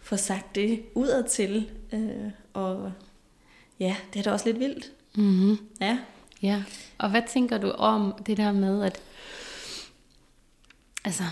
[0.00, 2.92] får sagt det udad til, øh, og
[3.80, 4.92] ja, det er da også lidt vildt.
[5.14, 5.58] Mm-hmm.
[5.80, 5.98] Ja.
[6.42, 6.64] Ja,
[6.98, 9.02] og hvad tænker du om det der med, at
[11.04, 11.24] altså,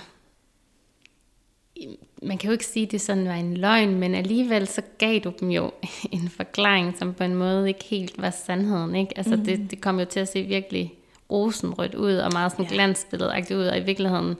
[2.23, 5.19] man kan jo ikke sige, at det sådan var en løgn, men alligevel så gav
[5.19, 5.71] du dem jo
[6.13, 8.95] en forklaring, som på en måde ikke helt var sandheden.
[8.95, 9.19] Ikke?
[9.19, 9.45] Altså mm.
[9.45, 10.95] det, det kom jo til at se virkelig
[11.31, 12.75] rosenrødt ud, og meget sådan ja.
[12.75, 14.37] glansbilledagtigt ud, og i virkeligheden,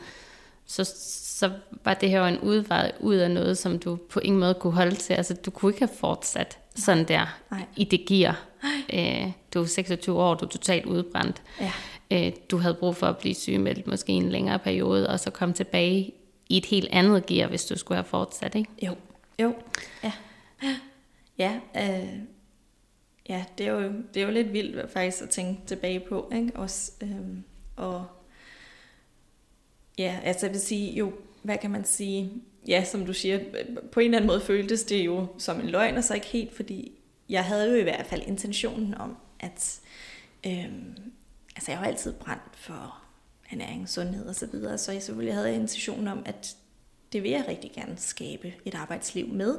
[0.67, 0.85] så,
[1.39, 1.51] så
[1.85, 4.73] var det her jo en udvej ud af noget, som du på ingen måde kunne
[4.73, 5.15] holde til.
[5.15, 7.65] Altså du kunne ikke have fortsat sådan der Nej.
[7.77, 8.45] i det gear.
[8.95, 11.43] Øh, du er 26 år, du er totalt udbrændt.
[11.61, 11.73] Ja.
[12.11, 15.55] Øh, du havde brug for at blive sygemeldt måske en længere periode, og så komme
[15.55, 16.13] tilbage
[16.53, 18.71] i et helt andet gear, hvis du skulle have fortsat, ikke?
[18.83, 18.95] Jo,
[19.39, 19.55] jo,
[20.05, 20.13] ja.
[21.39, 22.19] Ja, øh,
[23.29, 26.53] ja det, er jo, det er jo lidt vildt faktisk at tænke tilbage på, ikke?
[26.55, 27.11] Også, øh,
[27.77, 28.07] og
[29.99, 31.13] ja, altså jeg vil sige, jo,
[31.43, 32.33] hvad kan man sige,
[32.69, 33.39] ja, som du siger,
[33.93, 36.57] på en eller anden måde føltes det jo som en løgn, og så ikke helt,
[36.57, 36.93] fordi
[37.29, 39.81] jeg havde jo i hvert fald intentionen om, at
[40.47, 40.73] øh,
[41.57, 43.02] altså jeg har altid brændt for
[43.53, 46.57] ernæring, sundhed og så videre, så jeg selvfølgelig havde intentionen om, at
[47.13, 49.59] det vil jeg rigtig gerne skabe et arbejdsliv med.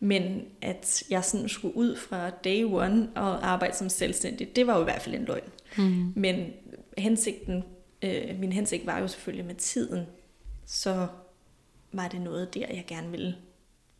[0.00, 4.74] Men at jeg sådan skulle ud fra day one og arbejde som selvstændig, det var
[4.74, 5.50] jo i hvert fald en løgn.
[5.78, 6.12] Mm.
[6.16, 6.50] Men
[6.98, 7.64] hensigten,
[8.02, 10.06] øh, min hensigt var jo selvfølgelig med tiden,
[10.66, 11.06] så
[11.92, 13.36] var det noget der, jeg gerne ville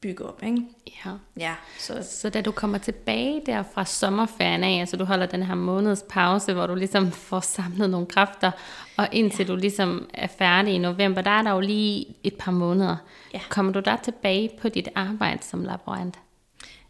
[0.07, 0.63] bygge op, ikke?
[1.05, 1.11] Ja.
[1.37, 2.03] Ja, så...
[2.11, 6.05] Så da du kommer tilbage der fra sommerferien af, altså du holder den her måneds
[6.09, 8.51] pause, hvor du ligesom får samlet nogle kræfter,
[8.97, 9.53] og indtil ja.
[9.53, 12.97] du ligesom er færdig i november, der er der jo lige et par måneder.
[13.35, 13.41] Ja.
[13.51, 16.19] Kommer du der tilbage på dit arbejde som laborant?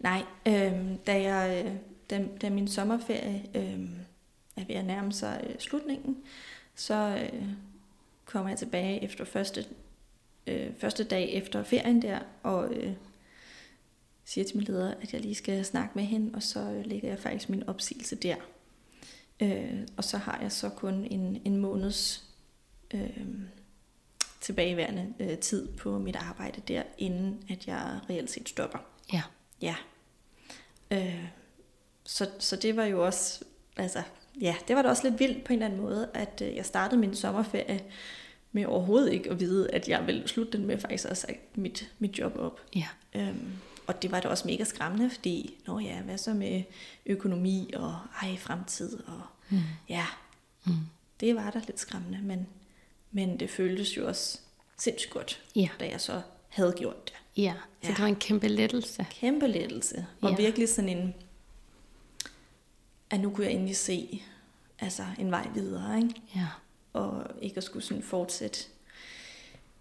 [0.01, 0.73] Nej, øh,
[1.07, 1.73] da, jeg,
[2.11, 3.81] da, da min sommerferie øh,
[4.57, 6.17] er ved at nærme sig øh, slutningen,
[6.75, 7.43] så øh,
[8.25, 9.65] kommer jeg tilbage efter første
[10.47, 12.93] øh, første dag efter ferien der, og øh,
[14.27, 17.19] siger til min leder, at jeg lige skal snakke med hende, og så lægger jeg
[17.19, 18.37] faktisk min opsigelse der.
[19.41, 22.25] Øh, og så har jeg så kun en, en måneds
[22.95, 23.27] øh,
[24.41, 28.79] tilbageværende øh, tid på mit arbejde der, inden at jeg reelt set stopper.
[29.13, 29.23] Ja.
[29.63, 29.75] Ja.
[30.91, 31.25] Øh,
[32.05, 33.45] så, så det var jo også,
[33.77, 34.03] altså,
[34.41, 36.67] ja, det var da også lidt vildt på en eller anden måde, at øh, jeg
[36.67, 37.85] startede min sommerferie
[38.53, 41.57] med overhovedet ikke at vide, at jeg ville slutte den med faktisk at have sagt
[41.57, 42.61] mit, mit job op.
[42.77, 42.89] Ja.
[43.15, 43.53] Øhm,
[43.87, 46.63] og det var da også mega skræmmende, fordi, nå ja, hvad så med
[47.07, 49.59] økonomi og ej, fremtid og mm.
[49.89, 50.07] ja,
[50.65, 50.73] mm.
[51.21, 52.47] det var da lidt skræmmende, men,
[53.11, 54.39] men det føltes jo også
[54.77, 55.69] sindssygt godt, ja.
[55.81, 57.43] da jeg så havde gjort det.
[57.43, 57.95] Ja, så ja.
[57.95, 59.07] det var en kæmpe lettelse.
[59.11, 60.37] Kæmpe lettelse, og ja.
[60.37, 61.15] virkelig sådan en,
[63.11, 64.23] at nu kunne jeg endelig se
[64.79, 66.23] altså en vej videre, ikke?
[66.37, 66.47] Ja
[66.97, 68.59] og ikke at skulle sådan fortsætte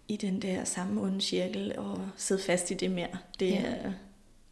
[0.08, 3.08] i den der samme onde cirkel og sidde fast i det mere.
[3.40, 3.62] Det ja.
[3.62, 3.92] er,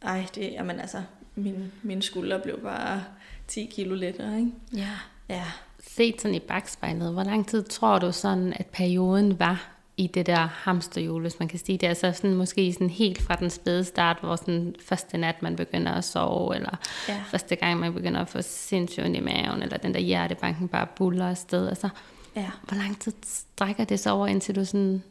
[0.01, 1.01] ej, det man altså,
[1.35, 3.03] min, min skulder blev bare
[3.47, 4.51] 10 kilo lettere, ikke?
[4.75, 4.91] Ja.
[5.29, 5.43] Ja.
[5.79, 10.25] Set sådan i bagspejlet, hvor lang tid tror du sådan, at perioden var i det
[10.25, 11.87] der hamsterhjul, hvis man kan sige det?
[11.87, 15.91] Altså sådan, måske sådan helt fra den spæde start, hvor sådan første nat man begynder
[15.91, 16.77] at sove, eller
[17.09, 17.23] ja.
[17.27, 21.29] første gang man begynder at få sindssygt i maven, eller den der hjertebanken bare buller
[21.29, 21.67] afsted.
[21.67, 21.89] Altså,
[22.35, 22.51] Ja.
[22.67, 25.03] Hvor lang tid strækker det så over, indtil du sådan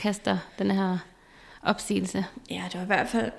[0.00, 0.98] kaster den her
[1.62, 2.24] opsigelse?
[2.50, 3.32] Ja, det var i hvert fald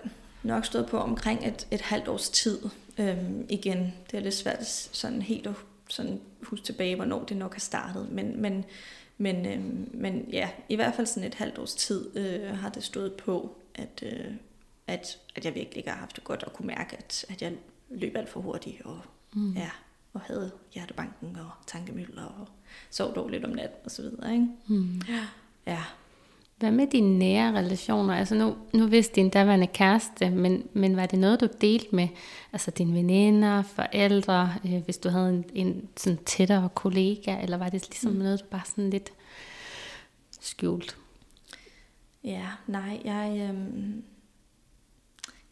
[0.44, 2.60] nok stået på omkring et, et halvt års tid.
[2.98, 5.56] Øhm, igen, det er lidt svært sådan helt at
[5.90, 8.10] sådan huske tilbage, hvornår det nok har startet.
[8.10, 8.66] Men, men,
[9.18, 12.84] men, øhm, men ja, i hvert fald sådan et halvt års tid øh, har det
[12.84, 14.34] stået på, at, øh,
[14.88, 17.54] at, at jeg virkelig ikke har haft det godt og kunne mærke, at, at jeg
[17.90, 18.82] løb alt for hurtigt.
[18.86, 19.00] Og,
[19.34, 19.54] mm.
[19.54, 19.70] ja,
[20.14, 22.48] og havde hjertebanken og tankemøller og
[22.90, 24.34] sov dårligt om natten og så videre.
[24.34, 24.48] Ikke?
[24.68, 25.02] Mm.
[25.68, 25.84] Ja.
[26.62, 28.16] Hvad med dine nære relationer?
[28.16, 32.08] Altså nu, nu vidste din daværende kæreste, men, men var det noget, du delte med
[32.54, 37.70] altså dine veninder, forældre, øh, hvis du havde en, en sådan tættere kollega, eller var
[37.70, 38.18] det ligesom mm.
[38.18, 39.12] noget, du bare sådan lidt
[40.42, 40.98] skjult?
[42.24, 44.04] Ja, nej, jeg, øhm,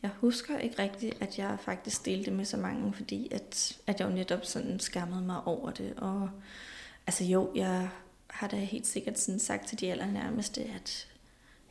[0.02, 4.10] jeg husker ikke rigtigt, at jeg faktisk delte med så mange, fordi at, at jeg
[4.10, 5.94] jo netop sådan skammede mig over det.
[5.98, 6.30] Og
[7.08, 7.90] altså jo, jeg
[8.30, 11.08] har da helt sikkert sådan sagt til de allernærmeste, at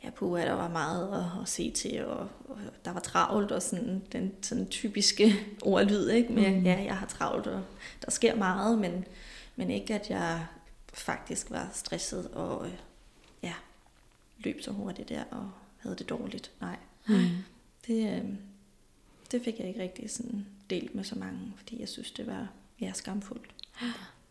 [0.03, 3.51] ja, på at der var meget at, at se til, og, og der var travlt,
[3.51, 6.33] og sådan den sådan typiske ordlyd, ikke?
[6.33, 6.65] Men mm.
[6.65, 7.63] ja, jeg har travlt, og
[8.05, 9.05] der sker meget, men,
[9.55, 10.45] men ikke at jeg
[10.93, 12.67] faktisk var stresset og
[13.43, 13.53] ja,
[14.37, 16.51] løb så hurtigt der og havde det dårligt.
[16.61, 16.75] Nej.
[17.07, 17.43] Mm
[17.89, 18.25] det, øh,
[19.31, 22.47] det fik jeg ikke rigtig sådan delt med så mange, fordi jeg synes, det var
[22.81, 23.49] ja, skamfuldt.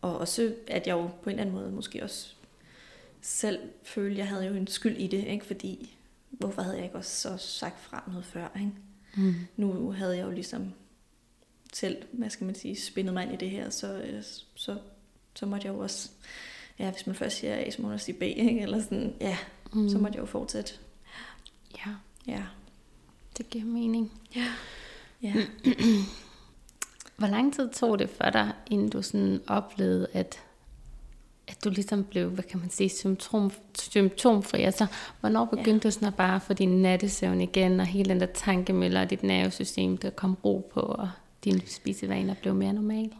[0.01, 2.33] Og også, at jeg jo på en eller anden måde måske også
[3.21, 5.45] selv følte, jeg havde jo en skyld i det, ikke?
[5.45, 5.95] fordi
[6.29, 8.47] hvorfor havde jeg ikke også så sagt fra noget før?
[8.55, 8.71] Ikke?
[9.15, 9.35] Mm.
[9.57, 10.73] Nu havde jeg jo ligesom
[11.73, 14.23] selv, hvad skal man sige, spændet mig ind i det her, så, øh,
[14.55, 14.77] så,
[15.35, 16.09] så måtte jeg jo også,
[16.79, 18.61] ja, hvis man først siger A, så må man sige B, ikke?
[18.61, 19.37] eller sådan, ja,
[19.73, 19.89] mm.
[19.89, 20.73] så måtte jeg jo fortsætte.
[21.77, 21.91] Ja.
[22.27, 22.43] Ja.
[23.37, 24.11] Det giver mening.
[24.35, 24.47] Ja.
[25.21, 25.33] ja.
[27.17, 30.39] Hvor lang tid tog det for dig, inden du sådan oplevede, at,
[31.47, 34.61] at du ligesom blev, hvad kan man sige, symptom, symptomfri?
[34.61, 34.85] Altså,
[35.19, 35.79] hvornår begyndte ja.
[35.79, 39.23] du sådan at bare få din nattesøvn igen, og hele den der tankemøller og dit
[39.23, 41.09] nervesystem, der kom ro på, og
[41.43, 43.11] dine spisevaner blev mere normale?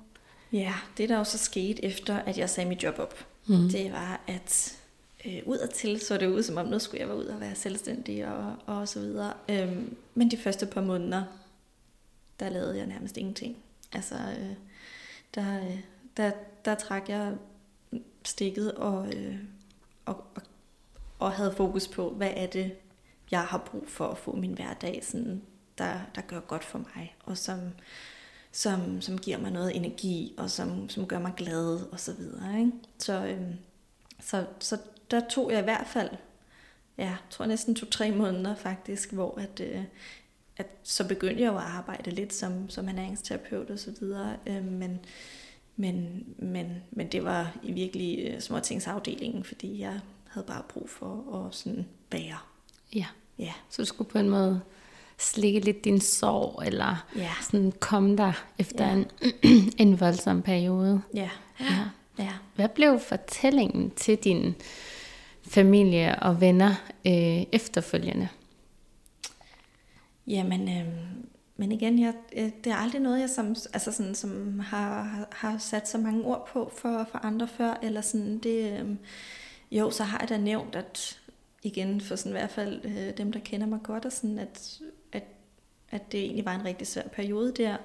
[0.53, 3.69] Ja, det der også skete efter, at jeg sagde mit job op, mm.
[3.69, 4.77] det var, at
[5.25, 8.27] øh, udadtil så det ud, som om nu skulle jeg være ud og være selvstændig
[8.27, 9.33] og, og så videre.
[9.49, 11.23] Øhm, men de første par måneder,
[12.39, 13.57] der lavede jeg nærmest ingenting.
[13.93, 14.53] Altså, øh,
[15.35, 15.79] der, øh,
[16.17, 16.31] der,
[16.65, 17.35] der trak jeg
[18.25, 19.35] stikket og, øh,
[20.05, 20.41] og, og,
[21.19, 22.75] og havde fokus på, hvad er det,
[23.31, 25.41] jeg har brug for at få min hverdag, sådan,
[25.77, 27.59] der, der gør godt for mig, og som,
[28.51, 32.59] som, som giver mig noget energi, og som, som gør mig glad, og så videre.
[32.59, 32.71] Ikke?
[32.97, 33.41] Så, øh,
[34.19, 34.77] så, så
[35.11, 36.09] der tog jeg i hvert fald,
[36.97, 39.83] ja, tror næsten to-tre måneder faktisk, hvor at, øh,
[40.59, 44.65] at så begyndte jeg jo at arbejde lidt som, som ernæringsterapeut og så videre, øh,
[44.65, 44.99] men,
[45.75, 51.45] men, men, men det var i virkelig øh, småtingsafdelingen, fordi jeg havde bare brug for
[51.45, 52.37] at sådan bære.
[52.95, 53.05] Ja.
[53.39, 53.53] Ja.
[53.69, 54.61] Så du skulle på en måde
[55.17, 57.31] slikke lidt din sorg, eller ja.
[57.51, 58.93] sådan komme der efter ja.
[58.93, 59.05] en,
[59.87, 61.01] en voldsom periode.
[61.13, 61.29] Ja.
[61.59, 61.65] ja.
[62.19, 62.33] ja.
[62.55, 64.55] Hvad blev fortællingen til din
[65.47, 66.75] familie og venner
[67.07, 68.27] øh, efterfølgende?
[70.29, 70.93] Jamen, øh,
[71.57, 75.57] men igen, jeg, øh, det er aldrig noget, jeg som, altså sådan, som har, har
[75.57, 78.95] sat så mange ord på for, for andre før, eller sådan, det, øh,
[79.71, 81.21] jo, så har jeg da nævnt, at
[81.63, 84.79] igen, for sådan i hvert fald øh, dem, der kender mig godt, og sådan, at,
[85.11, 85.23] at,
[85.89, 87.77] at det egentlig var en rigtig svær periode der,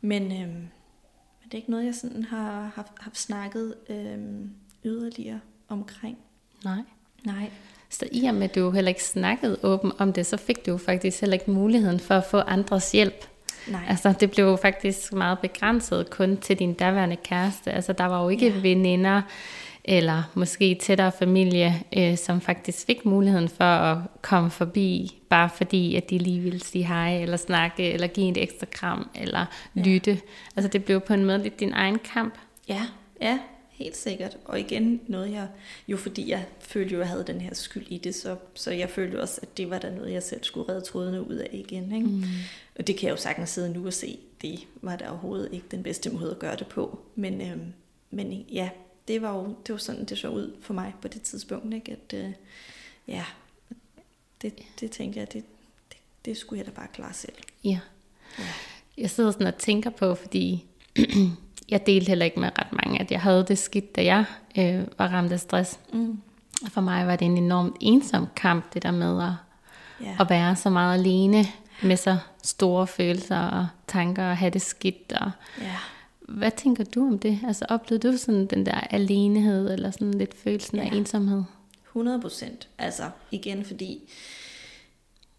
[0.00, 0.70] men, øh, men
[1.44, 4.18] det er ikke noget, jeg sådan har haft, haft snakket øh,
[4.84, 6.18] yderligere omkring.
[6.64, 6.82] Nej.
[7.24, 7.50] Nej.
[7.90, 10.78] Så i og med, at du heller ikke snakkede åben om det, så fik du
[10.78, 13.26] faktisk heller ikke muligheden for at få andres hjælp.
[13.68, 13.80] Nej.
[13.88, 17.72] Altså, det blev jo faktisk meget begrænset kun til din daværende kæreste.
[17.72, 18.60] Altså, der var jo ikke ja.
[18.60, 19.22] veninder
[19.88, 25.96] eller måske tættere familie, øh, som faktisk fik muligheden for at komme forbi, bare fordi,
[25.96, 29.44] at de lige ville sige hej, eller snakke, eller give et ekstra kram, eller
[29.76, 29.80] ja.
[29.80, 30.20] lytte.
[30.56, 32.34] Altså, det blev på en måde lidt din egen kamp.
[32.68, 32.82] Ja,
[33.20, 33.38] ja,
[33.76, 34.38] helt sikkert.
[34.44, 35.48] Og igen noget jeg,
[35.88, 38.90] jo fordi jeg følte jo, jeg havde den her skyld i det, så, så jeg
[38.90, 41.92] følte også, at det var der noget, jeg selv skulle redde trådene ud af igen.
[41.92, 42.06] Ikke?
[42.06, 42.22] Mm.
[42.78, 45.66] Og det kan jeg jo sagtens sidde nu og se, det var der overhovedet ikke
[45.70, 46.98] den bedste måde at gøre det på.
[47.14, 47.72] Men, øhm,
[48.10, 48.70] men ja,
[49.08, 51.92] det var jo det var sådan, det så ud for mig på det tidspunkt, ikke?
[51.92, 52.32] at øh,
[53.08, 53.24] ja,
[54.42, 55.44] det, det tænkte jeg, det,
[55.88, 57.36] det, det skulle jeg da bare klare selv.
[57.64, 57.78] Ja.
[58.38, 58.44] ja.
[58.98, 60.64] Jeg sidder sådan og tænker på, fordi
[61.68, 64.24] jeg delte heller ikke med ret mange, at jeg havde det skidt, da jeg
[64.58, 65.80] øh, var ramt af stress.
[65.92, 66.20] Mm.
[66.68, 69.32] For mig var det en enormt ensom kamp, det der med at,
[70.06, 70.20] yeah.
[70.20, 71.44] at være så meget alene
[71.82, 75.12] med så store følelser og tanker og have det skidt.
[75.12, 75.30] Og
[75.62, 75.76] yeah.
[76.28, 77.40] Hvad tænker du om det?
[77.46, 80.92] Altså oplevede du sådan den der alenehed, eller sådan lidt følelsen yeah.
[80.92, 81.42] af ensomhed?
[81.86, 82.68] 100 procent.
[82.78, 84.10] Altså igen, fordi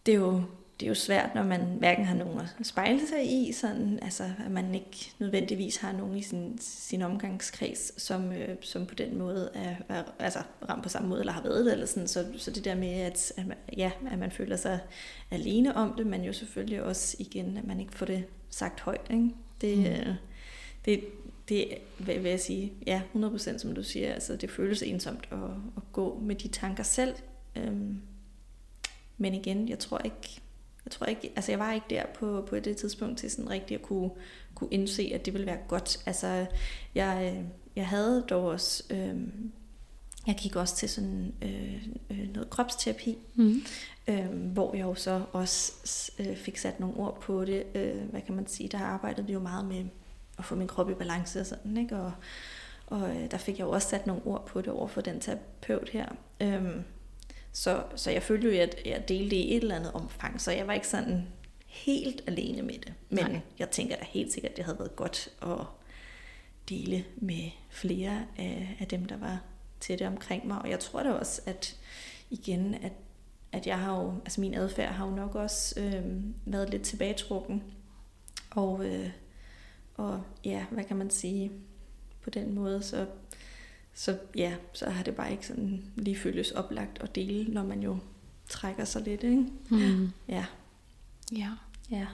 [0.05, 0.43] det er jo
[0.79, 4.23] det er jo svært, når man hverken har nogen at spejle sig i, sådan, altså,
[4.45, 9.17] at man ikke nødvendigvis har nogen i sin, sin omgangskreds, som, øh, som på den
[9.17, 12.07] måde er, er altså, ramt på samme måde, eller har været det, eller sådan.
[12.07, 14.79] Så, så det der med, at, at, man, ja, at man føler sig
[15.31, 19.07] alene om det, men jo selvfølgelig også igen, at man ikke får det sagt højt.
[19.09, 19.29] Ikke?
[19.61, 19.85] Det, mm.
[19.85, 20.15] øh,
[20.85, 21.03] det,
[21.49, 25.37] det vil jeg sige, ja, 100% som du siger, altså det føles ensomt at,
[25.77, 27.15] at gå med de tanker selv.
[27.55, 28.01] Øhm,
[29.17, 30.41] men igen, jeg tror ikke,
[30.87, 33.75] jeg tror ikke, altså jeg var ikke der på, på det tidspunkt til sådan rigtig
[33.75, 34.09] at kunne,
[34.55, 36.03] kunne indse, at det ville være godt.
[36.05, 36.45] Altså
[36.95, 37.43] jeg,
[37.75, 39.15] jeg havde dog også, øh,
[40.27, 43.61] jeg gik også til sådan øh, øh, noget kropsterapi, mm.
[44.07, 47.63] øh, hvor jeg jo så også øh, fik sat nogle ord på det.
[47.75, 49.85] Øh, hvad kan man sige, der arbejdede vi jo meget med
[50.37, 51.97] at få min krop i balance og sådan, ikke?
[51.97, 52.11] Og,
[52.87, 55.19] og øh, der fik jeg jo også sat nogle ord på det over for den
[55.19, 56.05] terapeut her.
[56.41, 56.65] Øh,
[57.51, 60.51] så, så jeg følte jo, at jeg delte det i et eller andet omfang, så
[60.51, 61.27] jeg var ikke sådan
[61.65, 62.93] helt alene med det.
[63.09, 63.39] Men Nej.
[63.59, 65.65] jeg tænker da helt sikkert, at det havde været godt at
[66.69, 69.41] dele med flere af, af dem, der var
[69.79, 70.61] tætte omkring mig.
[70.61, 71.77] Og jeg tror da også, at
[72.29, 72.91] igen, at,
[73.51, 76.03] at jeg har jo, altså min adfærd har jo nok også øh,
[76.45, 77.63] været lidt tilbagetrukken.
[78.49, 79.09] Og, øh,
[79.95, 81.51] og ja, hvad kan man sige,
[82.21, 83.05] på den måde, så,
[83.99, 87.83] så ja, så har det bare ikke sådan lige føles oplagt at dele, når man
[87.83, 87.97] jo
[88.49, 89.45] trækker sig lidt, ikke?
[89.69, 90.11] Mm.
[90.27, 90.45] Ja,
[91.37, 91.49] Ja.
[91.91, 92.05] ja.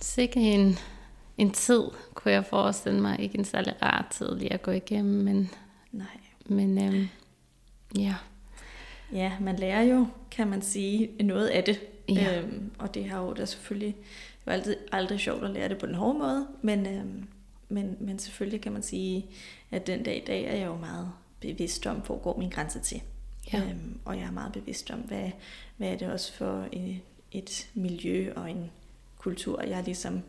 [0.00, 0.78] Sikke en,
[1.38, 1.82] en tid,
[2.14, 3.20] kunne jeg forestille mig.
[3.20, 5.50] Ikke en særlig rar tid lige at gå igennem, men,
[5.92, 6.06] Nej.
[6.46, 7.08] men øhm,
[7.98, 8.14] ja.
[9.12, 11.80] Ja, man lærer jo, kan man sige, noget af det.
[12.08, 12.40] Ja.
[12.40, 15.78] Øhm, og det har jo da selvfølgelig, det jo altid, aldrig sjovt at lære det
[15.78, 17.24] på den hårde måde, men, øhm,
[17.72, 19.26] men, men selvfølgelig kan man sige,
[19.70, 22.80] at den dag i dag er jeg jo meget bevidst om, hvor går min grænse
[22.80, 23.02] til.
[23.52, 23.58] Ja.
[23.58, 25.30] Øhm, og jeg er meget bevidst om, hvad,
[25.76, 27.00] hvad er det også for et,
[27.32, 28.70] et miljø og en
[29.18, 30.22] kultur, jeg ligesom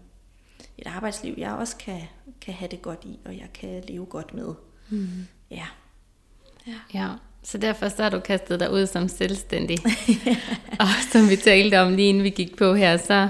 [0.78, 2.02] et arbejdsliv, jeg også kan,
[2.41, 4.54] kan have det godt i, og jeg kan leve godt med.
[4.89, 5.08] Mm.
[5.52, 5.66] Ja.
[6.68, 6.76] Ja.
[6.94, 7.10] Ja,
[7.44, 9.78] så derfor så har du kastet dig ud som selvstændig.
[10.80, 13.30] og som vi talte om lige inden vi gik på her, så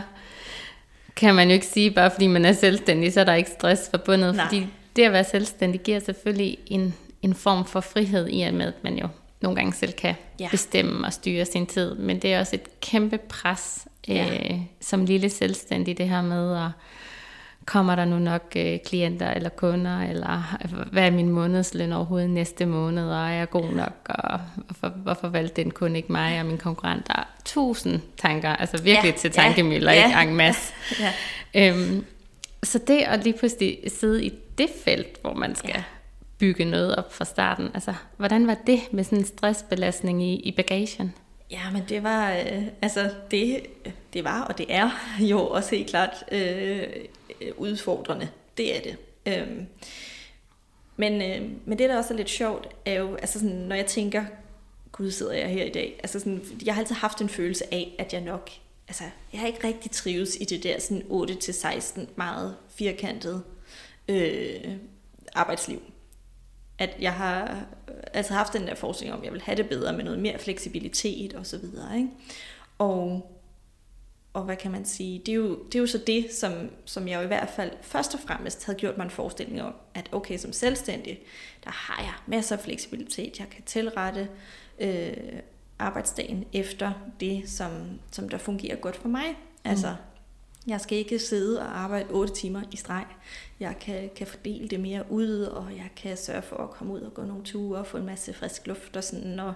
[1.15, 3.89] kan man jo ikke sige, bare fordi man er selvstændig, så er der ikke stress
[3.89, 4.35] forbundet.
[4.35, 4.45] Nej.
[4.45, 8.65] Fordi det at være selvstændig giver selvfølgelig en, en form for frihed i og med,
[8.67, 9.07] at man jo
[9.41, 10.47] nogle gange selv kan Ja.
[10.51, 11.95] bestemme og styre sin tid.
[11.95, 14.27] Men det er også et kæmpe pres Ja.
[14.51, 16.69] øh, som lille selvstændig, det her med at
[17.65, 20.57] kommer der nu nok øh, klienter eller kunder, eller
[20.91, 25.27] hvad er min månedsløn overhovedet næste måned, og er jeg god nok, og hvorfor, hvorfor
[25.27, 27.27] valgte den kun ikke mig og min konkurrenter?
[27.45, 30.19] Tusind tanker, altså virkelig Ja, til tankemøller, ja.
[30.19, 30.73] ikke en masse.
[30.99, 31.11] Ja.
[31.55, 32.05] Øhm,
[32.63, 35.83] så det at lige pludselig sidde i det felt, hvor man skal ja.
[36.39, 40.51] bygge noget op fra starten, altså hvordan var det med sådan en stressbelastning i, i
[40.51, 41.13] bagagen?
[41.51, 43.59] Ja, men det var, øh, altså det,
[44.13, 44.89] det var, og det er
[45.19, 46.83] jo også helt klart øh,
[47.43, 48.29] Øh, udfordrende.
[48.57, 48.97] Det er det.
[49.25, 49.65] Øhm,
[50.97, 53.85] men, øh, men det, der også er lidt sjovt, er jo, altså sådan, når jeg
[53.85, 54.25] tænker,
[54.91, 57.95] gud sidder jeg her i dag, altså sådan, jeg har altid haft en følelse af,
[57.99, 58.49] at jeg nok,
[58.87, 63.43] altså jeg har ikke rigtig trives i det der sådan 8-16 meget firkantede
[64.07, 64.75] øh,
[65.35, 65.81] arbejdsliv
[66.77, 69.69] at jeg har øh, altså haft den der forskning om, at jeg vil have det
[69.69, 71.97] bedre med noget mere fleksibilitet og så videre.
[71.97, 72.09] Ikke?
[72.77, 73.29] Og,
[74.33, 76.53] og hvad kan man sige, det er jo, det er jo så det, som,
[76.85, 79.73] som jeg jo i hvert fald først og fremmest havde gjort mig en forestilling om,
[79.93, 81.19] at okay, som selvstændig,
[81.63, 84.29] der har jeg masser af fleksibilitet, jeg kan tilrette
[84.79, 85.13] øh,
[85.79, 87.71] arbejdsdagen efter det, som,
[88.11, 89.37] som der fungerer godt for mig.
[89.63, 89.95] Altså,
[90.67, 93.05] jeg skal ikke sidde og arbejde 8 timer i streg.
[93.59, 96.99] Jeg kan, kan fordele det mere ud, og jeg kan sørge for at komme ud
[96.99, 99.53] og gå nogle ture og få en masse frisk luft, og sådan, når,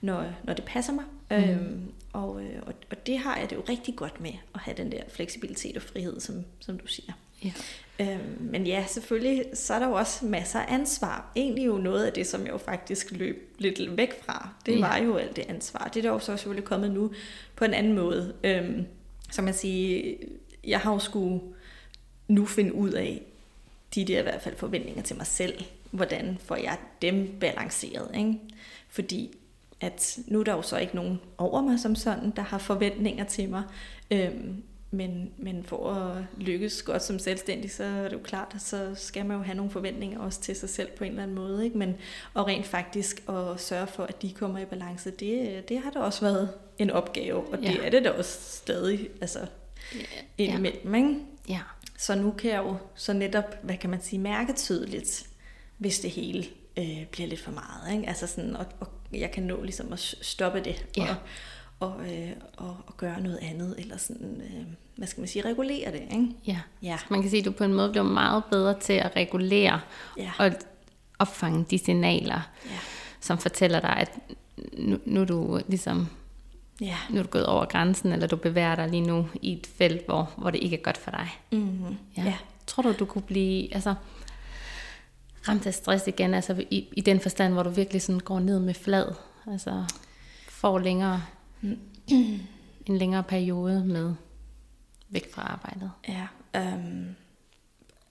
[0.00, 1.04] når, når det passer mig.
[1.30, 1.36] Mm.
[1.36, 1.80] Øhm,
[2.12, 4.92] og, øh, og, og det har jeg det jo rigtig godt med, at have den
[4.92, 7.12] der fleksibilitet og frihed, som, som du siger.
[7.44, 7.52] Ja.
[8.00, 11.32] Øhm, men ja, selvfølgelig, så er der jo også masser af ansvar.
[11.36, 14.48] Egentlig jo noget af det, som jeg jo faktisk løb lidt væk fra.
[14.66, 14.80] Det Ja.
[14.80, 15.90] var jo alt det ansvar.
[15.94, 17.12] Det er der jo så selvfølgelig kommet nu
[17.56, 18.34] på en anden måde.
[18.44, 18.86] Øhm,
[19.30, 20.14] så man siger,
[20.64, 21.40] jeg har jo skulle
[22.28, 23.22] nu finde ud af,
[23.94, 25.64] de der i hvert fald forventninger til mig selv.
[25.90, 28.10] Hvordan får jeg dem balanceret?
[28.18, 28.34] Ikke?
[28.88, 29.36] Fordi
[29.80, 33.24] at nu er der jo så ikke nogen over mig som sådan, der har forventninger
[33.24, 33.62] til mig.
[34.10, 38.60] Øhm, men, men for at lykkes godt som selvstændig, så er det jo klart, at
[38.62, 41.34] så skal man jo have nogle forventninger også til sig selv på en eller anden
[41.36, 41.64] måde.
[41.64, 41.78] Ikke?
[41.78, 41.94] Men,
[42.34, 45.98] og rent faktisk at sørge for, at de kommer i balance, det, det har da
[45.98, 47.76] også været en opgave, og det Ja.
[47.86, 49.38] er det da også stadig altså,
[50.38, 50.94] indimellem.
[50.94, 51.16] Ikke?
[51.48, 51.60] Ja.
[51.98, 55.26] Så nu kan jeg jo så netop, hvad kan man sige, mærke tydeligt,
[55.78, 56.44] hvis det hele
[56.78, 57.96] øh, bliver lidt for meget.
[57.96, 58.08] Ikke?
[58.08, 58.88] Altså sådan, og, og
[59.20, 61.06] jeg kan nå ligesom at stoppe det Ja.
[61.80, 64.62] og, og, øh, og, og gøre noget andet, eller sådan, øh,
[64.96, 66.02] hvad skal man sige, regulere det.
[66.02, 66.28] Ikke?
[66.46, 66.60] Ja.
[66.82, 66.98] Ja.
[67.10, 69.80] Man kan sige, at du på en måde bliver meget bedre til at regulere
[70.18, 70.30] Ja.
[70.38, 70.50] og
[71.18, 72.70] opfange de signaler, Ja.
[73.20, 74.18] som fortæller dig, at
[74.78, 76.08] nu, nu er du ligesom
[76.80, 76.96] Ja.
[77.10, 80.06] nu er du gået over grænsen, eller du bevæger dig lige nu i et felt,
[80.06, 81.28] hvor, hvor det ikke er godt for dig.
[81.52, 81.96] Mm-hmm.
[82.16, 82.22] Ja.
[82.22, 82.34] ja.
[82.66, 83.94] Tror du, du kunne blive altså,
[85.48, 88.60] ramt af stress igen, altså i, i den forstand, hvor du virkelig sådan går ned
[88.60, 89.14] med flad,
[89.46, 89.84] altså
[90.48, 91.22] får længere,
[92.86, 94.14] en længere periode med
[95.08, 95.90] væk fra arbejdet?
[96.08, 96.26] Ja,
[96.56, 97.14] øhm,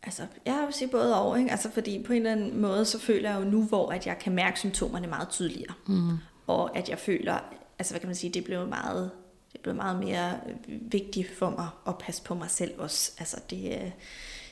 [0.04, 1.52] altså jeg vil sige både over, ikke?
[1.52, 4.20] Altså fordi på en eller anden måde, så føler jeg jo nu, hvor at jeg
[4.20, 5.74] kan mærke symptomerne meget tydeligere.
[5.88, 6.18] Mm.
[6.48, 7.40] Og at jeg føler,
[7.80, 9.12] altså hvad kan man sige, det blev meget,
[9.52, 10.40] det blev meget mere
[10.82, 13.12] vigtigt for mig at passe på mig selv også.
[13.20, 13.92] Altså det, øh,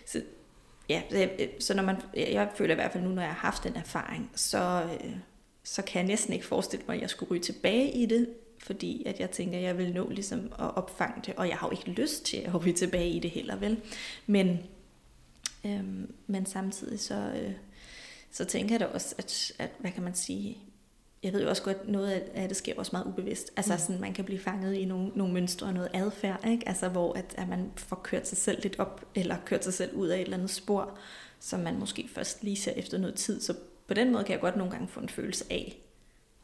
[0.07, 0.21] så,
[0.93, 3.63] ja, øh, så når man, jeg føler i hvert fald nu, når jeg har haft
[3.63, 5.15] den erfaring, så, øh,
[5.63, 8.29] så kan jeg næsten ikke forestille mig, at jeg skulle ryge tilbage i det,
[8.59, 11.67] fordi at jeg tænker, at jeg vil nå ligesom at opfange det, og jeg har
[11.67, 13.81] jo ikke lyst til at ryge tilbage i det heller, vel?
[14.27, 14.59] Men,
[15.65, 17.53] øhm, men samtidig så, øh,
[18.31, 20.57] så tænker jeg da også, at, at, hvad kan man sige,
[21.23, 23.51] jeg ved jo også godt, noget af det sker også meget ubevidst.
[23.57, 23.79] Altså mm.
[23.79, 26.67] sådan, man kan blive fanget i nogle, nogle mønstre og noget adfærd, ikke?
[26.67, 29.95] Altså hvor at, at man får kørt sig selv lidt op, eller kørt sig selv
[29.95, 30.89] ud af et eller andet spor,
[31.39, 33.41] som man måske først lige ser efter noget tid.
[33.41, 33.53] Så
[33.87, 35.77] på den måde kan jeg godt nogle gange få en følelse af,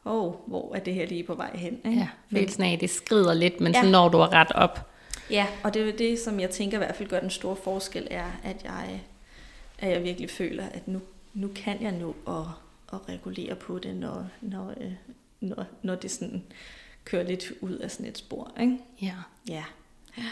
[0.04, 1.80] oh, hvor er det her lige på vej hen?
[1.84, 1.98] Ikke?
[1.98, 3.82] Ja, følelsen af, at det skrider lidt, men ja.
[3.82, 4.90] så når du er ret op.
[5.30, 8.08] Ja, og det er det, som jeg tænker i hvert fald gør den store forskel,
[8.10, 9.00] er, at jeg,
[9.78, 11.00] at jeg virkelig føler, at nu,
[11.34, 12.44] nu kan jeg nå at,
[12.92, 14.92] at regulere på det, når, når, øh,
[15.40, 16.42] når, når det sådan
[17.04, 18.52] kører lidt ud af sådan et spor.
[18.60, 18.78] Ikke?
[19.02, 19.14] Ja.
[19.48, 19.64] Ja.
[20.18, 20.30] ja.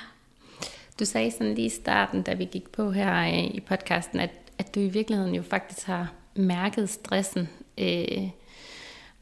[0.98, 4.30] Du sagde sådan lige i starten, da vi gik på her øh, i podcasten, at,
[4.58, 7.48] at du i virkeligheden jo faktisk har mærket stressen
[7.78, 8.28] øh,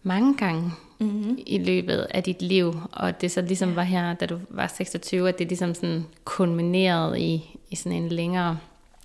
[0.03, 1.39] mange gange mm-hmm.
[1.47, 5.29] i løbet af dit liv, og det så ligesom var her, da du var 26,
[5.29, 8.59] at det ligesom sådan kulminerede i, i sådan en længere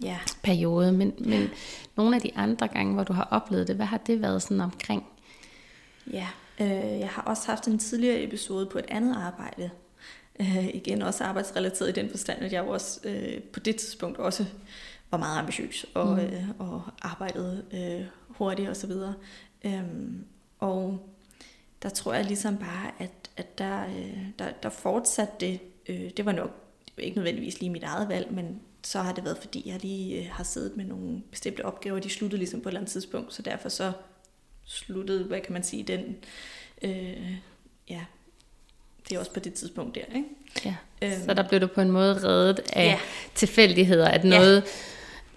[0.03, 0.17] ja.
[0.43, 0.91] periode.
[0.91, 1.49] Men, men
[2.01, 4.61] nogle af de andre gange, hvor du har oplevet det, hvad har det været sådan
[4.61, 5.05] omkring?
[6.13, 6.27] Ja,
[6.59, 9.69] øh, jeg har også haft en tidligere episode på et andet arbejde,
[10.39, 14.45] øh, igen også arbejdsrelateret i den forstand, at jeg også øh, på det tidspunkt også
[15.11, 16.19] var meget ambitiøs og, mm.
[16.19, 19.13] øh, og arbejdede øh, hurtigt og så videre.
[19.65, 20.25] Øhm,
[20.59, 21.09] og
[21.83, 25.59] der tror jeg ligesom bare, at, at der, øh, der, der fortsatte det.
[25.89, 26.51] Øh, det var nok
[26.85, 29.81] det var ikke nødvendigvis lige mit eget valg, men så har det været, fordi jeg
[29.81, 32.91] lige øh, har siddet med nogle bestemte opgaver, de sluttede ligesom på et eller andet
[32.91, 33.91] tidspunkt, så derfor så
[34.65, 36.15] sluttede, hvad kan man sige, den,
[36.81, 37.31] øh,
[37.89, 38.01] ja,
[39.09, 40.27] det er også på det tidspunkt der, ikke?
[40.65, 42.99] Ja, øhm, så der blev du på en måde reddet af ja.
[43.35, 44.67] tilfældigheder, at noget, ja.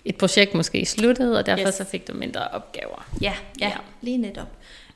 [0.04, 1.74] et projekt måske sluttede, og derfor yes.
[1.74, 3.08] så fik du mindre opgaver.
[3.20, 3.76] Ja, ja, ja.
[4.00, 4.48] lige netop.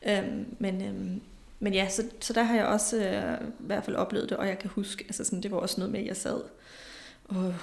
[0.07, 1.21] Øhm, men, øhm,
[1.61, 4.49] men ja, så, så der har jeg også øh, i hvert fald oplevet det, og
[4.49, 6.41] jeg kan huske, altså sådan, det var også noget med, at jeg sad
[7.25, 7.55] og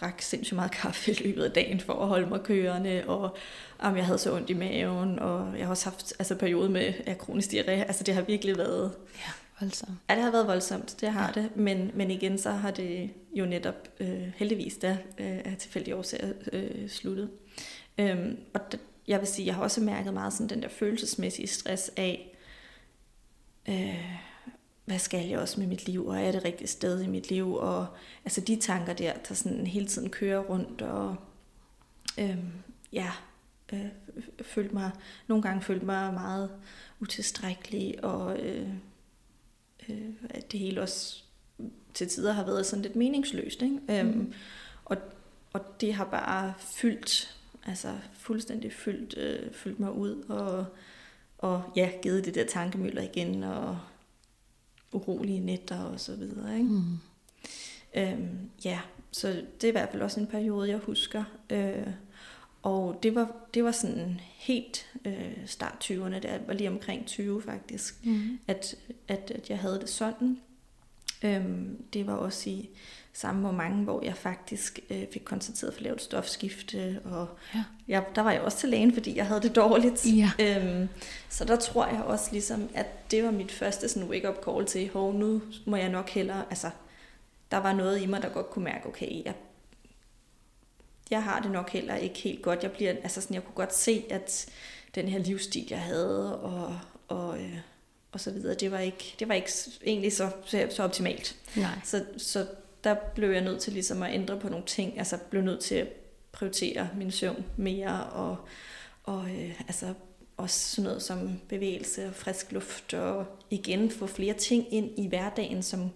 [0.00, 3.36] drak sindssygt meget kaffe i løbet af dagen for at holde mig kørende, og
[3.78, 6.92] om jeg havde så ondt i maven, og jeg har også haft altså, periode med
[7.06, 7.70] ja, kronisk diarré.
[7.70, 8.92] Altså det har virkelig været...
[9.16, 9.30] Ja,
[9.60, 9.92] voldsomt.
[10.10, 11.40] Ja, det har været voldsomt, det har ja.
[11.40, 11.56] det.
[11.56, 16.32] Men, men igen, så har det jo netop øh, heldigvis der øh, af tilfældige årsager
[16.52, 17.30] øh, sluttet.
[17.98, 18.60] Øhm, og
[19.08, 22.36] jeg vil sige, jeg har også mærket meget sådan den der følelsesmæssige stress af,
[23.68, 24.18] øh,
[24.88, 27.54] hvad skal jeg også med mit liv, og er det rigtigt sted i mit liv,
[27.54, 27.86] og
[28.24, 31.16] altså de tanker der, der sådan hele tiden kører rundt, og
[32.18, 32.38] øh,
[32.92, 33.10] ja,
[33.72, 33.86] øh,
[34.42, 34.90] følte mig,
[35.26, 36.50] nogle gange følte mig meget
[37.00, 38.68] utilstrækkelig, og øh,
[39.88, 41.22] øh, at det hele også
[41.94, 43.78] til tider har været sådan lidt meningsløst, ikke?
[43.88, 43.94] Mm.
[43.94, 44.32] Øhm,
[44.84, 44.96] og,
[45.52, 50.66] og det har bare fyldt altså fuldstændig fyldt, øh, fyldt mig ud, og,
[51.38, 53.78] og ja, givet det der tankemøller igen, og
[54.92, 56.54] urolige nætter og så videre.
[56.58, 56.68] Ikke?
[56.68, 56.98] Mm.
[57.96, 58.80] Øhm, ja,
[59.10, 61.24] så det er i hvert fald også en periode, jeg husker.
[61.50, 61.86] Øh,
[62.62, 67.42] og det var, det var sådan helt øh, start 20'erne, det var lige omkring 20
[67.42, 68.38] faktisk, mm.
[68.46, 68.74] at,
[69.08, 70.40] at, at jeg havde det sådan.
[71.24, 72.70] Øhm, det var også i
[73.18, 77.64] samme moment, hvor jeg faktisk øh, fik konstateret for lavt stofskifte, og ja.
[77.88, 80.06] jeg, der var jeg også til lægen, fordi jeg havde det dårligt.
[80.06, 80.30] Ja.
[80.40, 80.88] Øhm,
[81.28, 84.90] så der tror jeg også ligesom, at det var mit første sådan wake-up call til,
[84.92, 86.70] hov, nu må jeg nok hellere, altså,
[87.50, 89.34] der var noget i mig, der godt kunne mærke, okay, jeg,
[91.10, 92.62] jeg har det nok heller ikke helt godt.
[92.62, 94.46] Jeg, bliver, altså sådan, jeg kunne godt se, at
[94.94, 97.58] den her livsstil, jeg havde, og, og øh,
[98.12, 98.54] og så videre.
[98.54, 99.50] Det var ikke, det var ikke
[99.86, 101.36] egentlig så, så, så optimalt.
[101.56, 101.78] Nej.
[101.84, 102.46] Så, så
[102.84, 104.98] der blev jeg nødt til ligesom at ændre på nogle ting.
[104.98, 105.88] Altså blev nødt til at
[106.32, 108.36] prioritere min søvn mere, og,
[109.04, 109.94] og øh, altså
[110.36, 115.08] også sådan noget som bevægelse og frisk luft, og igen få flere ting ind i
[115.08, 115.90] hverdagen, som,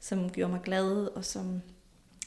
[0.00, 1.62] som gjorde mig glad, og som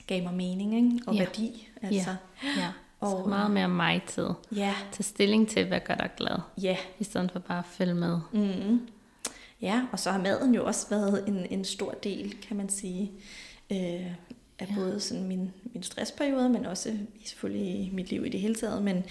[0.08, 1.08] gav mig mening ikke?
[1.08, 1.24] og ja.
[1.24, 1.68] værdi.
[1.82, 2.16] Altså.
[2.44, 2.62] Ja.
[2.62, 2.72] ja.
[3.00, 4.28] Og, så meget mere mig-tid.
[4.56, 4.76] Ja.
[4.92, 6.40] Tage stilling til, hvad gør dig glad.
[6.62, 6.78] Ja.
[7.00, 8.20] I stedet for bare at følge med.
[8.34, 8.88] Mm.
[9.62, 13.12] Ja, og så har maden jo også været en, en stor del, kan man sige,
[13.72, 14.12] øh,
[14.60, 14.76] af ja.
[14.76, 18.84] både sådan min, min stressperiode, men også selvfølgelig mit liv i det hele taget.
[18.84, 19.04] Men,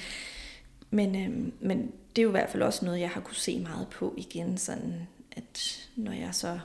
[0.91, 3.59] men, øh, men det er jo i hvert fald også noget, jeg har kunne se
[3.59, 6.59] meget på igen, sådan at når jeg så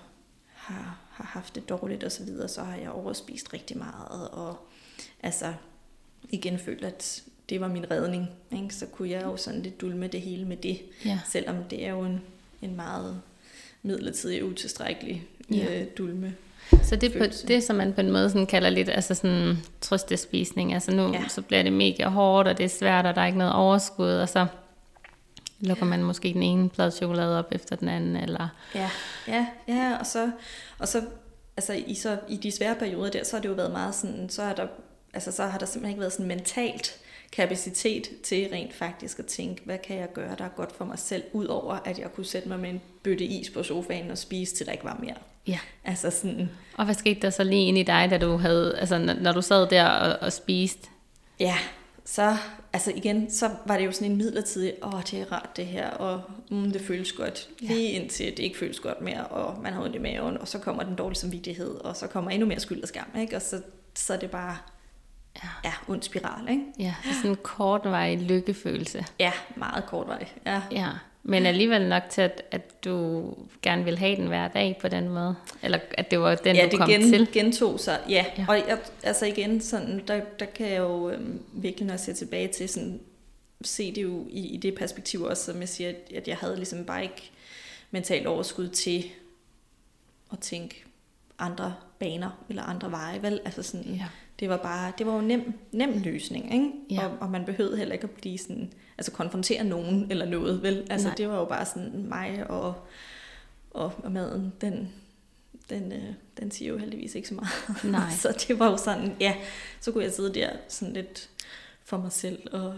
[0.53, 4.57] har, har haft det dårligt og så videre, så har jeg overspist rigtig meget, og
[5.23, 5.53] altså
[6.29, 8.29] igen følt, at det var min redning.
[8.51, 8.75] Ikke?
[8.75, 11.19] Så kunne jeg jo sådan lidt dulme det hele med det, ja.
[11.31, 12.21] selvom det er jo en,
[12.61, 13.21] en meget
[13.83, 15.81] midlertidig utilstrækkelig ja.
[15.81, 16.35] øh, dulme.
[16.85, 19.57] Så det er på, det, som man på en måde sådan kalder lidt altså sådan
[19.81, 20.73] trøstespisning.
[20.73, 21.27] Altså nu ja.
[21.27, 24.11] så bliver det mega hårdt, og det er svært, og der er ikke noget overskud,
[24.11, 24.45] og så
[25.59, 28.15] lukker man måske den ene plade chokolade op efter den anden.
[28.15, 28.47] Eller...
[28.75, 28.89] Ja,
[29.27, 30.31] ja, ja og så,
[30.79, 31.01] og så,
[31.57, 34.29] altså i, så, i de svære perioder der, så har det jo været meget sådan,
[34.29, 34.67] så, er der,
[35.13, 36.99] altså, så har der simpelthen ikke været sådan mentalt
[37.35, 40.99] kapacitet til rent faktisk at tænke, hvad kan jeg gøre, der er godt for mig
[40.99, 44.55] selv, udover at jeg kunne sætte mig med en bøtte is på sofaen og spise,
[44.55, 45.15] til der ikke var mere.
[45.47, 45.59] Ja.
[45.85, 48.97] Altså sådan, Og hvad skete der så lige ind i dig, da du havde, altså
[49.21, 50.87] når- du sad der og, og spiste?
[51.39, 51.57] ja,
[52.07, 52.37] så,
[52.73, 55.89] altså igen, så var det jo sådan en midlertidig, åh, det er rart det her,
[55.89, 56.21] og
[56.51, 59.95] mm, det føles godt, lige indtil det ikke føles godt mere, og man har ondt
[59.95, 62.87] i maven, og så kommer den dårlige samvittighed, og så kommer endnu mere skyld og
[62.87, 63.35] skam, ikke?
[63.35, 63.61] Og så,
[63.95, 64.57] så er det bare,
[65.43, 65.49] Ja.
[65.63, 66.63] ja, ond spiral, ikke?
[66.79, 69.05] Ja, så sådan en kortvarig lykkefølelse.
[69.19, 70.61] Ja, meget kort vej, ja.
[70.71, 70.89] Ja,
[71.23, 73.23] men alligevel nok til, at, at du
[73.61, 75.35] gerne vil have den hver dag på den måde.
[75.61, 77.31] Eller at det var den, ja, du det kom gen, til.
[77.31, 77.99] gentog sig.
[78.09, 78.43] Ja, Ja.
[78.43, 78.45] ja.
[78.49, 82.13] og jeg, altså igen, sådan, der, der kan jeg jo øhm, virkelig, når jeg ser
[82.13, 82.99] tilbage til, sådan,
[83.61, 86.55] se det jo i, i det perspektiv også, som jeg siger, at, at jeg havde
[86.55, 87.31] ligesom bare ikke
[87.91, 89.05] mentalt overskud til
[90.31, 90.83] at tænke
[91.39, 93.39] andre baner eller andre veje, vel?
[93.45, 94.05] Altså sådan, Ja.
[94.39, 96.71] Det var bare, det var jo nem, nem løsning, ikke?
[96.89, 97.07] Ja.
[97.07, 100.87] Og, og man behøvede heller ikke at blive sådan, altså konfrontere nogen eller noget, vel?
[100.89, 101.15] Altså Nej.
[101.15, 102.73] det var jo bare sådan mig og,
[103.71, 104.93] og, og maden, den,
[105.69, 107.83] den, øh, den siger jo heldigvis ikke så meget.
[107.83, 108.09] Nej.
[108.21, 109.35] så det var jo sådan, ja,
[109.81, 111.29] så kunne jeg sidde der sådan lidt
[111.83, 112.53] for mig selv.
[112.53, 112.75] Og,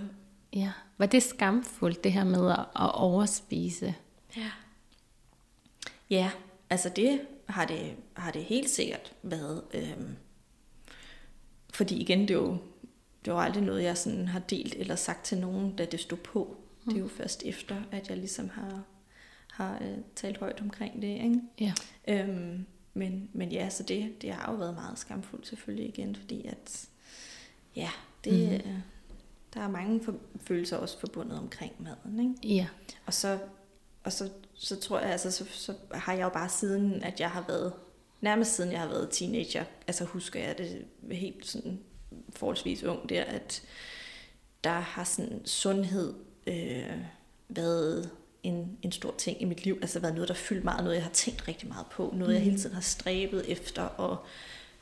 [0.53, 0.71] Ja.
[0.97, 3.95] Var det skamfuldt, det her med at, at overspise?
[4.37, 4.51] ja.
[6.09, 6.31] ja,
[6.69, 9.61] altså det har det, har det helt sikkert været.
[9.73, 10.15] Øhm,
[11.77, 12.57] fordi igen, det er jo,
[13.25, 16.17] det var aldrig noget, jeg sådan har delt eller sagt til nogen, da det stod
[16.17, 16.57] på.
[16.85, 18.83] Det er jo først efter, at jeg ligesom har,
[19.51, 21.07] har øh, talt højt omkring det.
[21.07, 21.41] Ikke?
[21.59, 21.73] Ja.
[22.07, 26.45] Øhm, men, men ja, så det, det har jo været meget skamfuldt selvfølgelig igen, fordi
[26.47, 26.87] at,
[27.75, 27.89] ja,
[28.23, 28.71] det, mm.
[29.53, 32.55] der er mange for, følelser også forbundet omkring maden, ikke?
[32.55, 32.67] Ja.
[33.05, 33.39] Og så,
[34.03, 37.31] og så, så tror jeg, altså, så, så har jeg jo bare siden, at jeg
[37.31, 37.73] har været,
[38.21, 41.79] nærmest siden jeg har været teenager, altså husker jeg det helt sådan
[42.35, 43.61] forholdsvis ung der, at
[44.63, 46.13] der har sådan sundhed
[46.47, 46.97] øh,
[47.49, 48.09] været
[48.43, 51.03] en, en stor ting i mit liv, altså været noget, der fyldt meget, noget jeg
[51.03, 54.17] har tænkt rigtig meget på, noget jeg hele tiden har stræbet efter at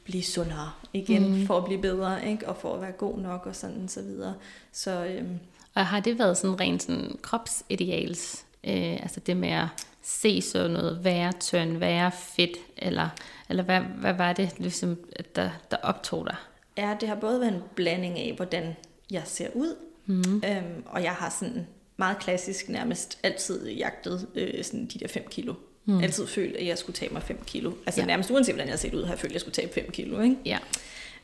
[0.04, 1.46] blive sundere igen, mm.
[1.46, 2.50] for at blive bedre, ikke?
[2.50, 4.36] og for at være god nok og sådan så videre.
[4.72, 5.40] Så øhm,
[5.74, 8.46] Og har det været sådan rent sådan kropsideals?
[8.64, 9.68] Øh, altså det med at
[10.06, 13.10] se sådan noget, være tynd, være fedt, eller,
[13.50, 16.36] eller hvad, hvad var det, ligesom, at der, der optog dig?
[16.78, 18.76] Ja, det har både været en blanding af, hvordan
[19.12, 19.76] jeg ser ud,
[20.06, 20.36] mm.
[20.36, 25.28] øhm, og jeg har sådan meget klassisk nærmest altid jagtet øh, sådan de der 5
[25.30, 25.54] kilo.
[25.86, 26.00] Mm.
[26.00, 27.72] Altid følt, at jeg skulle tage mig 5 kilo.
[27.86, 28.04] Altså Ja.
[28.04, 28.08] ja.
[28.08, 29.92] nærmest uanset hvordan jeg har set ud, har jeg følt, at jeg skulle tage 5
[29.92, 30.22] kilo.
[30.22, 30.36] Ikke?
[30.46, 30.58] Ja.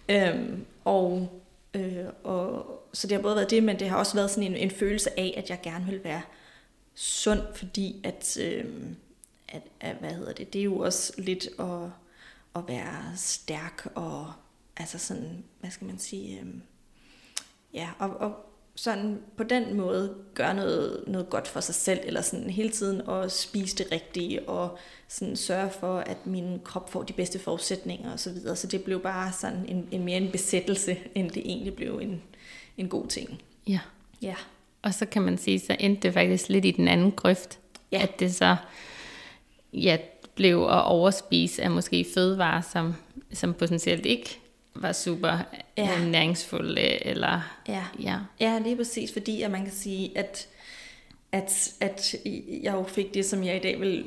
[0.10, 1.30] Øhm, og,
[1.74, 4.56] øh, og, så det har både været det, men det har også været sådan en,
[4.56, 6.22] en følelse af, at jeg gerne vil være
[6.96, 8.66] sund, fordi at, øh,
[9.48, 11.90] at, at, hvad hedder det, det er jo også lidt at,
[12.56, 14.34] at være stærk og
[14.78, 16.48] altså sådan, hvad skal man sige, øh,
[17.74, 22.22] ja, og, og sådan på den måde gøre noget, noget godt for sig selv, eller
[22.22, 24.78] sådan hele tiden at spise det rigtige, og
[25.08, 28.18] sådan sørge for, at min krop får de bedste forudsætninger osv.
[28.18, 28.56] Så, videre.
[28.56, 32.22] så det blev bare sådan en, en mere en besættelse, end det egentlig blev en,
[32.78, 33.42] en god ting.
[33.68, 33.80] ja.
[34.22, 34.36] Ja.
[34.82, 37.60] Og så kan man sige, så endte det faktisk lidt i den anden grøft.
[37.92, 38.02] Ja.
[38.02, 38.56] At det så
[39.74, 39.98] ja,
[40.36, 42.96] blev at overspise af måske fødevarer, som,
[43.34, 44.40] som potentielt ikke
[44.76, 45.38] var super
[45.78, 45.84] Ja.
[46.00, 46.06] ja.
[46.06, 47.06] næringsfulde.
[47.06, 47.84] Eller, Ja.
[48.00, 48.18] ja.
[48.40, 50.48] Ja, lige præcis, fordi at man kan sige, at,
[51.32, 52.16] at, at
[52.64, 54.06] jeg jo fik det, som jeg i dag vil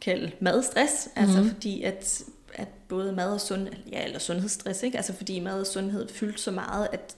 [0.00, 2.22] kalde madstress, altså fordi at,
[2.54, 4.96] at både mad og sund, ja, eller sundhedsstress, ikke?
[4.96, 7.16] altså fordi mad og sundhed fyldte så meget, at,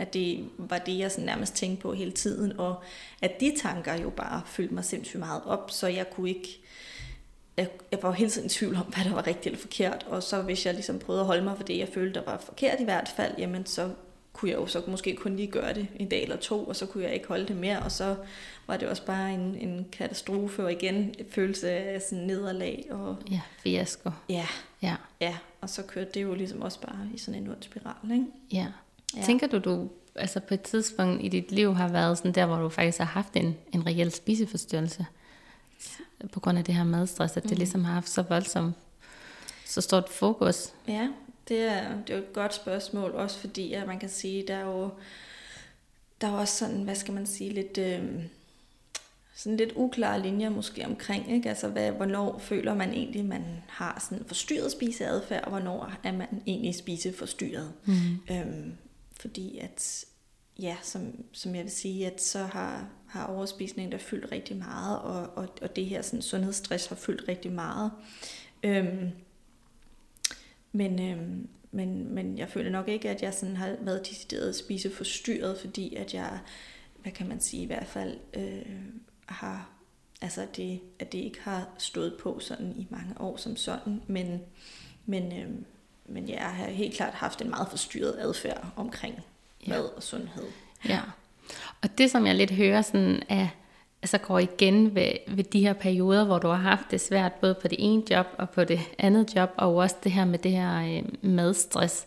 [0.00, 2.82] at det var det, jeg sådan nærmest tænkte på hele tiden, og
[3.22, 6.60] at de tanker jo bare fyldte mig sindssygt meget op, så jeg kunne ikke,
[7.56, 10.22] jeg, jeg var hele tiden i tvivl om, hvad der var rigtigt eller forkert, og
[10.22, 12.80] så hvis jeg ligesom prøvede at holde mig for det, jeg følte, der var forkert
[12.80, 13.90] i hvert fald, jamen så
[14.32, 16.86] kunne jeg jo så måske kun lige gøre det en dag eller to, og så
[16.86, 18.16] kunne jeg ikke holde det mere, og så
[18.66, 23.16] var det også bare en, en katastrofe, og igen en følelse af sådan nederlag, og
[23.30, 24.10] ja, fiasko.
[24.28, 24.46] ja,
[24.82, 24.96] Ja.
[25.20, 28.24] ja, og så kørte det jo ligesom også bare i sådan en ond spiral, ikke?
[28.52, 28.66] Ja.
[29.16, 29.22] Ja.
[29.22, 32.56] Tænker du, du altså på et tidspunkt i dit liv har været sådan der, hvor
[32.56, 35.06] du faktisk har haft en, en reel spiseforstyrrelse?
[36.32, 38.74] På grund af det her madstress, at det ligesom har haft så voldsomt,
[39.66, 40.72] så stort fokus.
[40.88, 41.08] Ja,
[41.48, 44.54] det er, det er jo et godt spørgsmål, også fordi at man kan sige, der
[44.54, 44.90] er jo
[46.20, 48.02] der er også sådan, hvad skal man sige, lidt, øh,
[49.34, 51.48] sådan lidt uklare linjer måske omkring, ikke?
[51.48, 56.42] Altså, hvad, hvornår føler man egentlig, man har sådan forstyrret spiseadfærd, og hvornår er man
[56.46, 57.72] egentlig spiseforstyrret.
[57.84, 57.94] Mm.
[58.30, 58.72] Øhm,
[59.20, 60.04] fordi at,
[60.58, 64.98] ja, som, som jeg vil sige, at så har, har overspisning der fyldt rigtig meget,
[64.98, 67.92] og, og, og det her sådan, sundhedsstress har fyldt rigtig meget.
[68.62, 69.10] Øhm,
[70.72, 75.58] men, øhm, men, men jeg føler nok ikke, at jeg sådan har været decideret spiseforstyrret,
[75.58, 76.38] fordi at jeg,
[77.02, 78.76] hvad kan man sige, i hvert fald øh,
[79.26, 79.70] har,
[80.20, 84.40] altså det, at det ikke har stået på sådan i mange år som sådan, men,
[85.06, 85.50] men, øh,
[86.10, 89.24] men jeg har helt klart haft en meget forstyrret adfærd omkring
[89.66, 89.72] ja.
[89.72, 90.44] mad og sundhed.
[90.88, 91.00] Ja,
[91.82, 93.48] og det som jeg lidt hører sådan er,
[94.02, 97.54] altså går igen ved, ved de her perioder, hvor du har haft det svært, både
[97.54, 100.52] på det ene job og på det andet job, og også det her med det
[100.52, 102.06] her øh, madstress,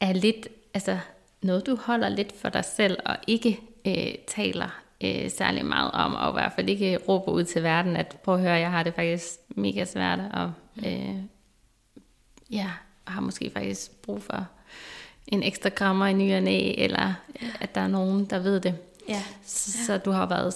[0.00, 0.98] er lidt, altså
[1.42, 6.14] noget du holder lidt for dig selv, og ikke øh, taler øh, særlig meget om,
[6.14, 8.82] og i hvert fald ikke råber ud til verden, at prøv at høre, jeg har
[8.82, 10.52] det faktisk mega svært, og
[10.86, 11.14] øh,
[12.50, 12.70] ja,
[13.04, 14.48] har måske faktisk brug for
[15.26, 17.14] en ekstra krammer i ny og næ, eller
[17.60, 18.74] at der er nogen, der ved det.
[19.08, 19.22] Ja.
[19.44, 20.54] Så, så du har været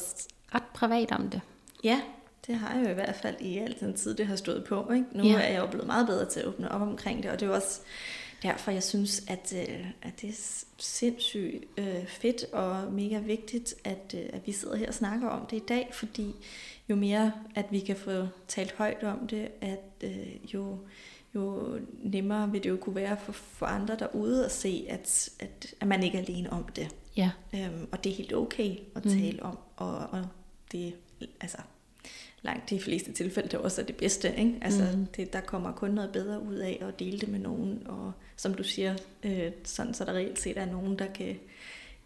[0.55, 1.41] ret privat om det.
[1.85, 2.01] Ja,
[2.47, 4.93] det har jeg jo i hvert fald i al den tid, det har stået på.
[4.93, 5.07] Ikke?
[5.13, 5.35] Nu ja.
[5.35, 7.53] er jeg jo blevet meget bedre til at åbne op omkring det, og det er
[7.55, 7.81] også
[8.43, 14.15] derfor, jeg synes, at, øh, at det er sindssygt øh, fedt og mega vigtigt, at,
[14.15, 16.35] øh, at vi sidder her og snakker om det i dag, fordi
[16.89, 20.05] jo mere, at vi kan få talt højt om det, at
[20.55, 20.79] jo,
[21.35, 25.75] jo nemmere vil det jo kunne være for, for andre derude at se, at, at,
[25.81, 26.95] at man ikke er alene om det.
[27.17, 27.31] Ja.
[27.55, 29.11] Øhm, og det er helt okay at mm.
[29.11, 30.27] tale om, og, og
[30.73, 30.95] det
[31.41, 31.59] altså
[32.43, 34.37] langt de fleste tilfælde, det også er det bedste.
[34.37, 34.59] Ikke?
[34.63, 35.07] Altså, mm.
[35.07, 38.55] det, der kommer kun noget bedre ud af at dele det med nogen, og som
[38.55, 41.39] du siger, øh, sådan så der reelt set er nogen, der kan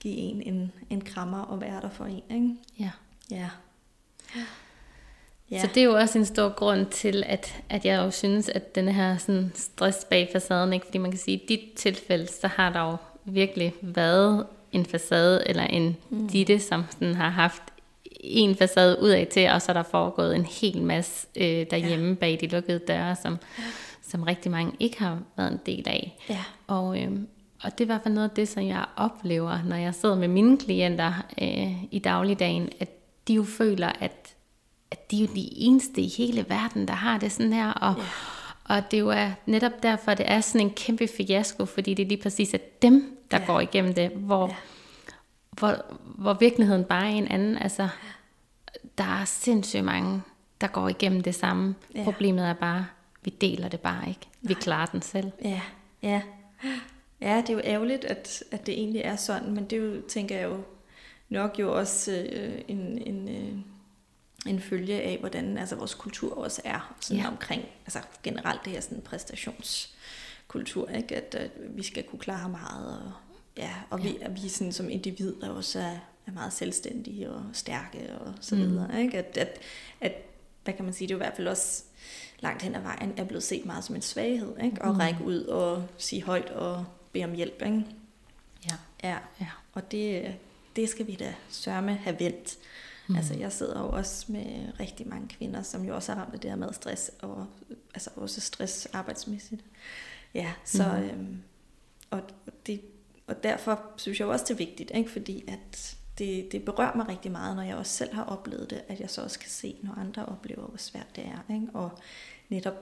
[0.00, 2.22] give en en, en krammer og være der for en.
[2.30, 2.56] Ikke?
[2.78, 2.90] Ja.
[3.30, 3.50] Ja.
[5.52, 5.60] Ja.
[5.60, 8.74] Så det er jo også en stor grund til, at, at jeg jo synes, at
[8.74, 10.86] denne her sådan stress bag facaden, ikke?
[10.86, 14.86] fordi man kan sige, at i dit tilfælde, så har der jo virkelig været en
[14.86, 16.28] facade, eller en mm.
[16.28, 17.62] ditte, som sådan har haft
[18.20, 22.08] en facade ud af til, og så er der foregået en hel masse øh, derhjemme
[22.08, 22.14] ja.
[22.14, 23.62] bag de lukkede døre, som, ja.
[24.02, 26.16] som rigtig mange ikke har været en del af.
[26.28, 26.44] Ja.
[26.66, 27.10] Og, øh,
[27.62, 30.16] og det er i hvert fald noget af det, som jeg oplever, når jeg sidder
[30.16, 32.88] med mine klienter øh, i dagligdagen, at
[33.28, 34.21] de jo føler, at
[35.12, 38.04] de er jo de eneste i hele verden, der har det sådan her, og, ja.
[38.76, 42.08] og det jo er netop derfor, det er sådan en kæmpe fiasko, fordi det er
[42.08, 43.46] lige præcis at dem, der ja.
[43.46, 44.54] går igennem det, hvor, ja.
[45.50, 47.58] hvor, hvor virkeligheden bare er en anden.
[47.58, 47.88] Altså,
[48.98, 50.22] der er sindssygt mange,
[50.60, 51.74] der går igennem det samme.
[51.94, 52.04] Ja.
[52.04, 52.86] Problemet er bare,
[53.22, 54.28] vi deler det bare ikke.
[54.42, 54.60] Vi Nej.
[54.62, 55.30] klarer den selv.
[55.44, 55.60] Ja,
[56.02, 56.22] ja.
[57.20, 60.00] Ja, det er jo ærgerligt, at, at det egentlig er sådan, men det er jo,
[60.08, 60.58] tænker jeg jo,
[61.28, 63.58] nok jo også øh, en, en, øh,
[64.46, 67.28] en følge af, hvordan altså, vores kultur også er sådan ja.
[67.28, 71.16] omkring, altså generelt det her sådan præstationskultur, ikke?
[71.16, 73.12] At, at vi skal kunne klare meget, og,
[73.56, 74.10] ja, og ja.
[74.10, 78.54] vi, at vi sådan, som individer også er, er meget selvstændige og stærke og så
[78.54, 78.60] mm.
[78.60, 79.02] videre.
[79.02, 79.18] Ikke?
[79.18, 79.58] At, at,
[80.00, 80.12] at,
[80.64, 81.82] hvad kan man sige, det er i hvert fald også
[82.40, 84.82] langt hen ad vejen er blevet set meget som en svaghed, ikke?
[84.82, 84.96] at mm.
[84.96, 87.62] række ud og sige højt og bede om hjælp.
[87.62, 87.84] Ikke?
[88.70, 88.74] Ja.
[89.08, 89.18] ja.
[89.40, 89.48] ja.
[89.72, 90.34] Og det,
[90.76, 92.58] det skal vi da sørme have vendt.
[93.08, 93.16] Mm.
[93.16, 96.40] Altså jeg sidder jo også med rigtig mange kvinder, som jo også har ramt af
[96.40, 97.46] det her med stress, og
[97.94, 99.64] altså også stress arbejdsmæssigt.
[100.34, 101.02] Ja, så mm.
[101.02, 101.42] øhm,
[102.10, 102.22] og,
[102.66, 102.80] det,
[103.26, 105.10] og derfor synes jeg også, det er vigtigt, ikke?
[105.10, 108.82] fordi at det, det berører mig rigtig meget, når jeg også selv har oplevet det,
[108.88, 111.54] at jeg så også kan se, når andre oplever, hvor svært det er.
[111.54, 111.66] Ikke?
[111.74, 111.90] Og
[112.48, 112.74] netop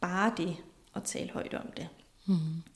[0.00, 0.56] bare det
[0.94, 1.88] at tale højt om det,
[2.26, 2.34] mm.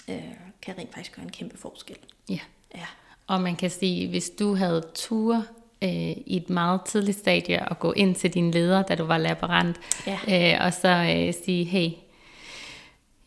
[0.09, 1.99] øh, kan rent faktisk gøre en kæmpe forskel.
[2.29, 2.41] Ja.
[2.75, 2.87] ja.
[3.27, 5.47] Og man kan sige, hvis du havde tur
[5.83, 9.19] øh, i et meget tidligt stadie at gå ind til din leder, da du var
[9.19, 9.77] laborant,
[10.07, 10.19] ja.
[10.55, 11.91] øh, og så øh, sige, hey,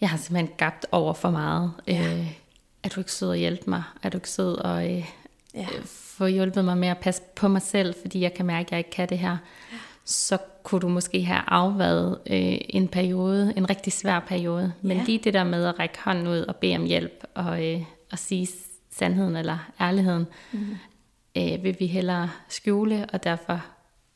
[0.02, 1.72] jeg har simpelthen gabt over for meget.
[1.88, 2.18] Ja.
[2.18, 2.28] Øh,
[2.84, 3.84] er du ikke sød at hjælpe mig?
[4.04, 5.06] Er du ikke sød at øh,
[5.54, 5.62] ja.
[5.62, 8.72] Øh, få hjulpet mig med at passe på mig selv, fordi jeg kan mærke, at
[8.72, 9.38] jeg ikke kan det her,
[10.06, 14.74] så kunne du måske have afværet øh, en periode, en rigtig svær periode.
[14.82, 15.04] Men ja.
[15.04, 17.82] lige det der med at række hånden ud og bede om hjælp, og, øh,
[18.12, 18.48] og sige
[18.92, 20.78] sandheden eller ærligheden, mm.
[21.38, 23.66] Øh, vil vi hellere skjule, og derfor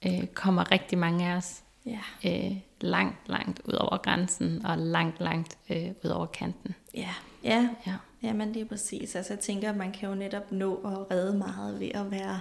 [0.06, 2.00] øh, kommer rigtig mange af os ja.
[2.26, 6.76] øh, langt, langt ud over grænsen, og langt, langt øh, ud over kanten.
[6.94, 7.14] Ja,
[7.44, 7.70] ja.
[7.88, 7.96] ja.
[8.24, 9.16] Jamen det er præcis.
[9.16, 12.40] Altså jeg tænker, at man kan jo netop nå at redde meget ved at være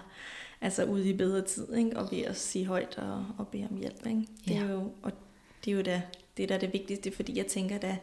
[0.61, 1.99] altså ude i bedre tid, ikke?
[1.99, 4.07] og ved at sige højt og, og bede om hjælp.
[4.07, 4.27] Ikke?
[4.49, 5.13] Det, er jo, og
[5.65, 6.03] det er jo da,
[6.37, 7.97] det, der er det vigtigste, fordi jeg tænker, at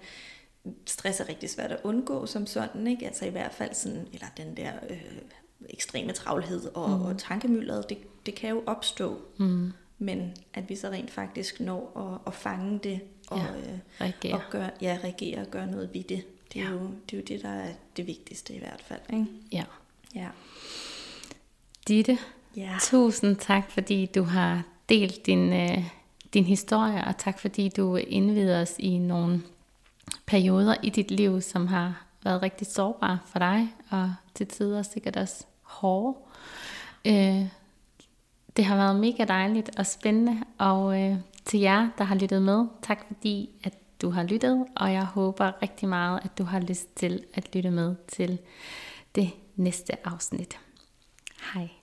[0.86, 3.06] stress er rigtig svært at undgå som sådan, ikke?
[3.06, 5.02] altså i hvert fald sådan, eller den der øh,
[5.70, 7.02] ekstreme travlhed og, mm.
[7.02, 9.72] og tankemyldret, det, det kan jo opstå, mm.
[9.98, 14.34] men at vi så rent faktisk når at, at fange det og, ja, øh, reagere.
[14.34, 16.24] og gøre, ja, reagere og gøre noget ved det.
[16.54, 16.72] Det er, ja.
[16.72, 19.00] jo, det er jo det, der er det vigtigste i hvert fald.
[19.14, 19.26] Ikke?
[19.52, 19.64] Ja.
[20.16, 20.28] ja.
[21.88, 22.18] Ditte,
[22.58, 22.78] ja.
[22.82, 25.84] tusind tak, fordi du har delt din, øh,
[26.34, 29.42] din historie, og tak fordi du indvider os i nogle
[30.26, 35.16] perioder i dit liv, som har været rigtig sårbare for dig, og til tider sikkert
[35.16, 36.18] også hårde.
[37.08, 37.46] Øh,
[38.58, 42.66] det har været mega dejligt og spændende, og øh, til jer, der har lyttet med,
[42.82, 46.96] tak fordi, at du har lyttet, og jeg håber rigtig meget, at du har lyst
[46.96, 48.40] til at lytte med til
[49.16, 50.60] det næste afsnit.
[51.54, 51.81] Hej.